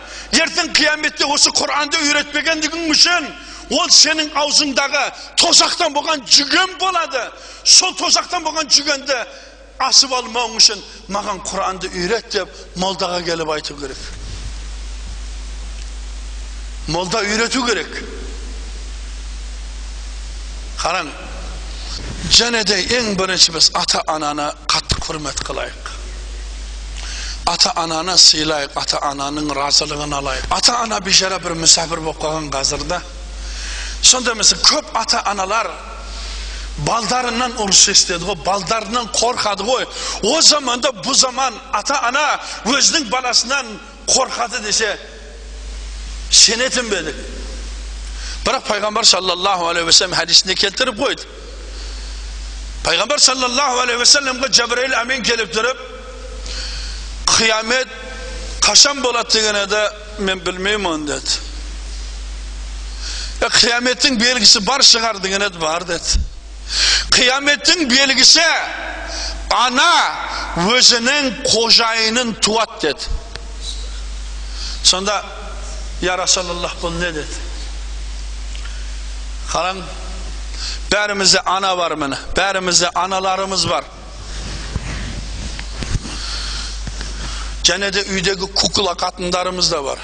[0.43, 3.31] ертең қияметте осы құранды үйретпегендігің үшін
[3.79, 5.05] ол сенің аузыңдағы
[5.39, 7.23] тозақтан болған жүген болады
[7.63, 9.19] сол тозақтан болған жүгенді
[9.87, 10.83] асып алмауың үшін
[11.15, 14.07] маған құранды үйрет деп молдаға келіп айту керек
[16.89, 18.03] молда үйрету керек
[20.79, 21.11] қараң
[22.31, 25.91] және де ең бірінші біз ата ананы қатты құрмет қылайық
[27.51, 33.01] ата ананы сыйлайық ата ананың разылығын алайық ата ана бейшара бір мүсәпір болып қалған қазірде
[34.03, 35.71] сонда мысалы көп ата аналар
[36.87, 39.87] балдарынан ұрыс естеді ғой балдарынан қорқады ғой
[40.23, 42.27] о заманда бұл заман ата ана
[42.71, 43.73] өзінің баласынан
[44.07, 44.93] қорқады десе
[46.31, 47.38] сенетін бе едік
[48.49, 51.27] бірақ пайғамбар саллаллаху алейхи уассалам хадисінде келтіріп қойды
[52.87, 55.79] пайғамбар саллаллаху алейхи уассаламға жабраил әмин келіп тұрып
[57.35, 57.93] қиямет
[58.65, 59.83] қашан болады деген еді
[60.25, 61.31] мен білмеймін деді
[63.61, 66.19] қияметтің белгісі бар шығар деген еді бар деді
[67.11, 68.43] Kıyametin belgisi
[69.51, 70.15] ana
[70.75, 73.03] özünün kocayının tuvat dedi.
[74.83, 75.25] Sonda
[76.03, 77.27] ya Resulallah bu ne dedi?
[79.53, 79.83] Karan
[80.93, 82.17] Bərimizdə ana var mı?
[82.37, 83.85] Bərimizdə analarımız var.
[87.65, 89.99] Gene de üydeki kukula kadınlarımız da var.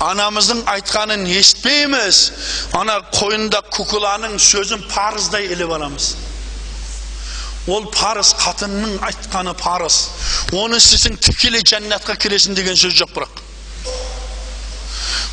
[0.00, 2.32] Anamızın aytkanın eshitmaymiz.
[2.74, 6.16] Ana koyunda kukulanın sözün parızday ilip alamız.
[7.68, 10.10] Ol parız katının aytkanı parız.
[10.52, 13.49] Onu sizin tikili cennetke kiresin degen söz yok bırak.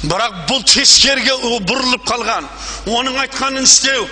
[0.03, 1.33] Bırak бұл тескерге
[1.65, 2.45] бұрылып қалған.
[2.93, 4.05] Оның айтқанын істеу.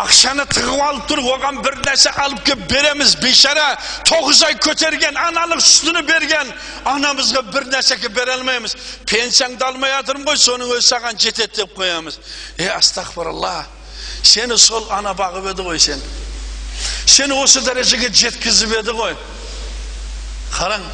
[0.00, 3.16] Ақшаны тығып алып тұр, оған бір нәрсе алып келіп береміз.
[3.22, 3.72] Бейшара
[4.06, 6.52] тоғыз ай көтерген, аналық сүтіні берген
[6.86, 8.76] анамызға бір нәрсеге бере алмаймыз.
[9.10, 12.20] Пенсияңды алмай жатырмын ғой, соның өзі саған жетеді деп қоямыз.
[12.58, 13.64] Е, астағфиралла.
[14.22, 16.02] Сені сол ана бағып еді ғой сен.
[17.06, 19.16] Сені осы дәрежеге жеткізіп еді ғой.
[20.54, 20.86] Қараң,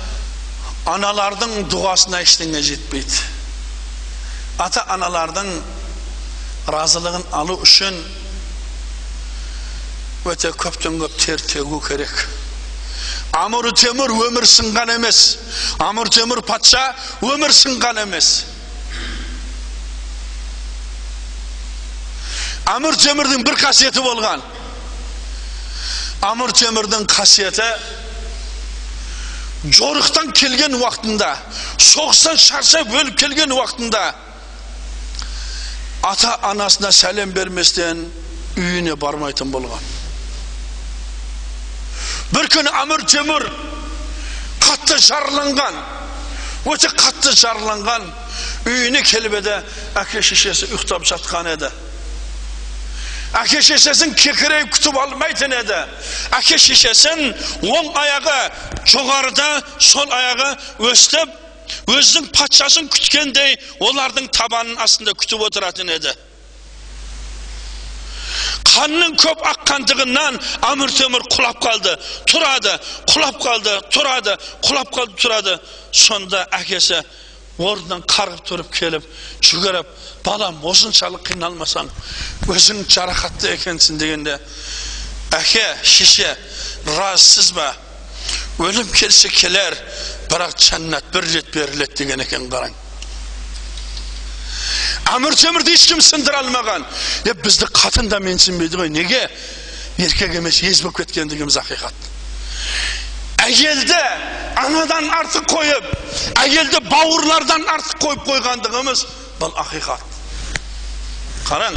[0.87, 3.18] analардың duasına eşliğine жетпейді
[4.59, 5.49] ата аналардың
[6.72, 7.97] разылығын алу үшін
[10.30, 12.14] өте көптен көп тер төгу керек
[13.37, 15.20] амыр темір өмір сынған емес
[15.82, 16.84] амыр темір патша
[17.22, 18.30] өмір сынған емес
[22.76, 24.43] амыр темірдің бір қасиеті болған
[26.30, 27.68] амыр темірдің қасиеті
[29.64, 31.30] жорықтан келген уақытында
[31.80, 34.02] соғыстан шаршап өліп келген уақытында
[36.07, 38.04] ата анасына сәлем берместен
[38.57, 39.88] үйіне бармайтын болған
[42.34, 43.48] бір күні әмір темір
[44.61, 45.80] қатты жарыланған
[46.72, 48.07] өте қатты жарыланған
[48.68, 49.59] үйіне келіп еді
[50.02, 51.70] әке шешесі ұйықтап жатқан еді
[53.41, 55.80] әке шешесін кекірейіп күтіп алмайтын еді
[56.39, 57.26] әке шешесін
[57.68, 58.39] оң аяғы
[58.93, 59.49] жоғарыда
[59.89, 60.53] сол аяғы
[60.91, 61.34] өстіп
[61.91, 63.59] өзінің патшасын күткендей
[63.89, 66.14] олардың табанын астында күтіп отыратын еді
[68.76, 70.37] қанның көп аққандығынан
[70.70, 71.95] әмір темір құлап қалды
[72.28, 72.74] тұрады
[73.12, 74.34] құлап қалды тұрады
[74.66, 75.55] құлап қалды тұрады
[75.93, 77.01] сонда әкесі
[77.59, 79.04] орнынан қарғып тұрып келіп
[79.44, 79.92] жүгіріп
[80.26, 81.88] балам осыншалық қиналмасаң
[82.52, 84.38] өзің жарақатты екенсің дегенде
[85.36, 86.32] әке шеше
[86.96, 87.72] разысыз ба?
[88.61, 89.76] Өлім келсе келер
[90.30, 92.74] бірақ жәннат бір рет беріледі деген екен қараң
[95.16, 96.84] әмір темірді ешкім сындыра алмаған
[97.28, 99.22] е бізді қатын да менсінбейді ғой неге?
[100.02, 102.11] Еркек емес ез болып кеткендігіміз ақиқат
[103.45, 104.01] әйелді
[104.57, 105.91] анадан артық қойып
[106.43, 109.05] әйелді бауырлардан артық қойып қойғандығымыз
[109.41, 110.03] бұл ақиқат.
[111.47, 111.76] Қараң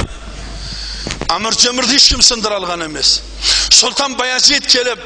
[1.36, 3.20] әмір темірді ешкім сындыра алған емес.
[3.70, 5.02] Сұлтан баязид келіп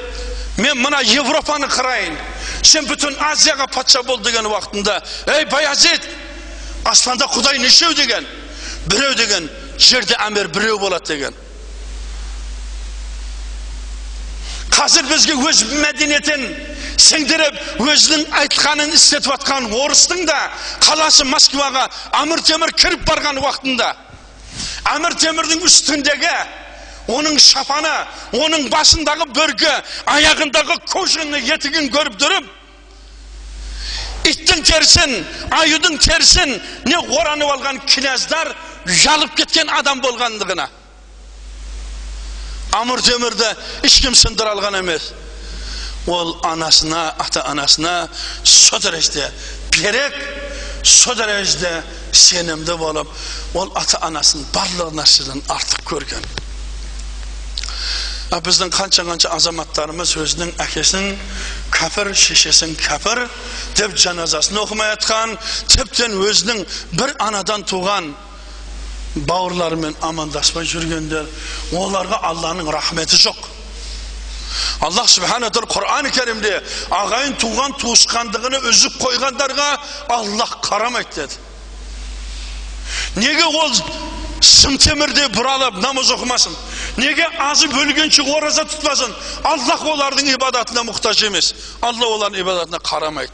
[0.63, 2.17] мен мына европаны қарайын
[2.63, 5.01] сен бүтін азияға патша бол деген уақытында
[5.35, 6.09] ей баязид
[6.85, 8.27] аспанда құдай нешеу деген?
[8.87, 11.35] Біреу деген жерде әмір біреу болады деген.
[14.75, 16.43] Қазір бізге өз мәдениетін
[17.05, 20.39] сіңдіріп өзінің айтқанын істетіп жатқан орыстың да
[20.83, 21.87] қаласы москваға
[22.23, 23.93] әмір темір кіріп барған уақытында.
[24.95, 26.35] Әмір темірдің үстіндегі
[27.15, 27.95] оның шапаны
[28.41, 29.73] оның басындағы бөркі
[30.15, 32.53] аяғындағы кожаный етігін көріп тұрып
[34.31, 35.19] иттің терісін
[35.53, 36.55] аюдың терісін
[36.89, 38.55] не оранып алған кінәздар
[39.05, 40.69] жалып кеткен адам болғандығына.
[42.75, 45.13] Amur Demir'de hiç kim sındır algan emez.
[46.07, 48.09] Ol anasına, ata anasına
[48.45, 49.33] so derecede
[49.83, 50.13] gerek,
[50.83, 53.09] so derecede senimde olup,
[53.55, 56.25] ol ata anasının barlıq narsadan artıq görgən.
[58.45, 61.13] Bizдің қанша-қанша азаматтарымыз өзінің әкесін
[61.71, 63.21] кәпір, шешесін кәпір
[63.79, 65.37] деп жаназасын оқымай жатқан,
[65.71, 66.65] тіптен өзінің
[66.99, 68.11] бір анадан туған
[69.15, 71.27] бауырларымен амандаспай жүргендер
[71.79, 73.39] оларға алланың рахметі жоқ
[74.87, 76.55] аллах субхана тағала құран кәрімде
[76.95, 79.69] ағайын туған туысқандығыны үзіп қойғандарға
[80.19, 81.35] аллах қарамайды деді
[83.23, 83.73] неге ол
[84.45, 86.55] сым темірде бұралып намаз оқымасын
[86.99, 89.15] неге азып өлгенше ораза тұтпасын
[89.47, 93.33] аллах олардың ибадатына мұқтаж емес алла олардың ибадатына қарамайды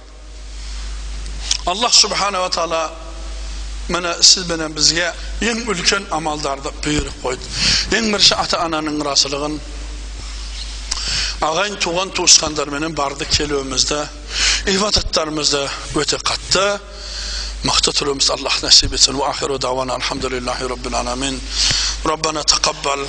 [1.66, 2.90] аллах субханала тағала
[3.89, 5.11] міне сіз менен бізге
[5.45, 9.59] ең үлкен амалдарды бұйырып қойды ең бірінші ата ананың разылығын
[11.45, 14.01] ағайын туған туысқандарменен барды келуімізді
[14.73, 15.65] ибадаттарымызды
[16.01, 16.65] өте қатты
[17.65, 19.19] مقتتلومuz Allah nasip etsin.
[19.19, 21.41] Ve ahiru davana elhamdülillahi rabbil alamin.
[22.09, 22.99] Rabbana taqabbal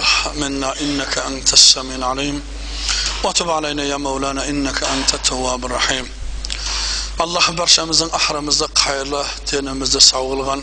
[0.41, 2.43] minna innaka entes semin alim.
[3.25, 5.71] Ve tub aleyna ya Mevlana innaka entet tevvabur
[7.22, 10.62] Allah barşamızın ahramızda hayırlı, dinimizde sağılgan.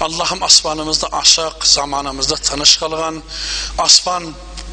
[0.00, 3.22] Allah'ım asmanımızda aşık, zamanımızda tanış kılgan.
[3.78, 4.24] Asman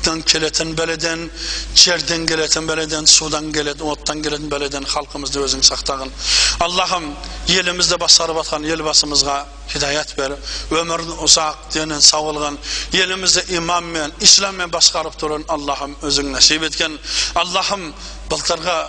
[0.06, 1.30] dan keleten beleden,
[1.76, 6.12] жерден sudan keleten, ottan keleten beleden halkımızda özün saktagın.
[6.60, 7.04] Allah'ım
[7.48, 10.32] yelimizde basarıp atkan yelbasımızga hidayet ver.
[10.72, 12.58] Ömrün uzak, dinin sağılgan.
[12.94, 15.46] Yelimizde imam men, İslam men başkarıp durun.
[15.50, 16.92] Allah'ım özün nasip etken.
[17.36, 17.94] Allah'ım
[18.30, 18.88] былтырғы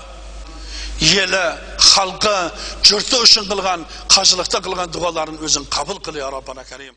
[1.01, 1.43] елі
[1.79, 2.37] халқы
[2.83, 6.95] жұрты үшін қылған қажылықта қылған дұғаларын өзің қабыл қыл я раббана карим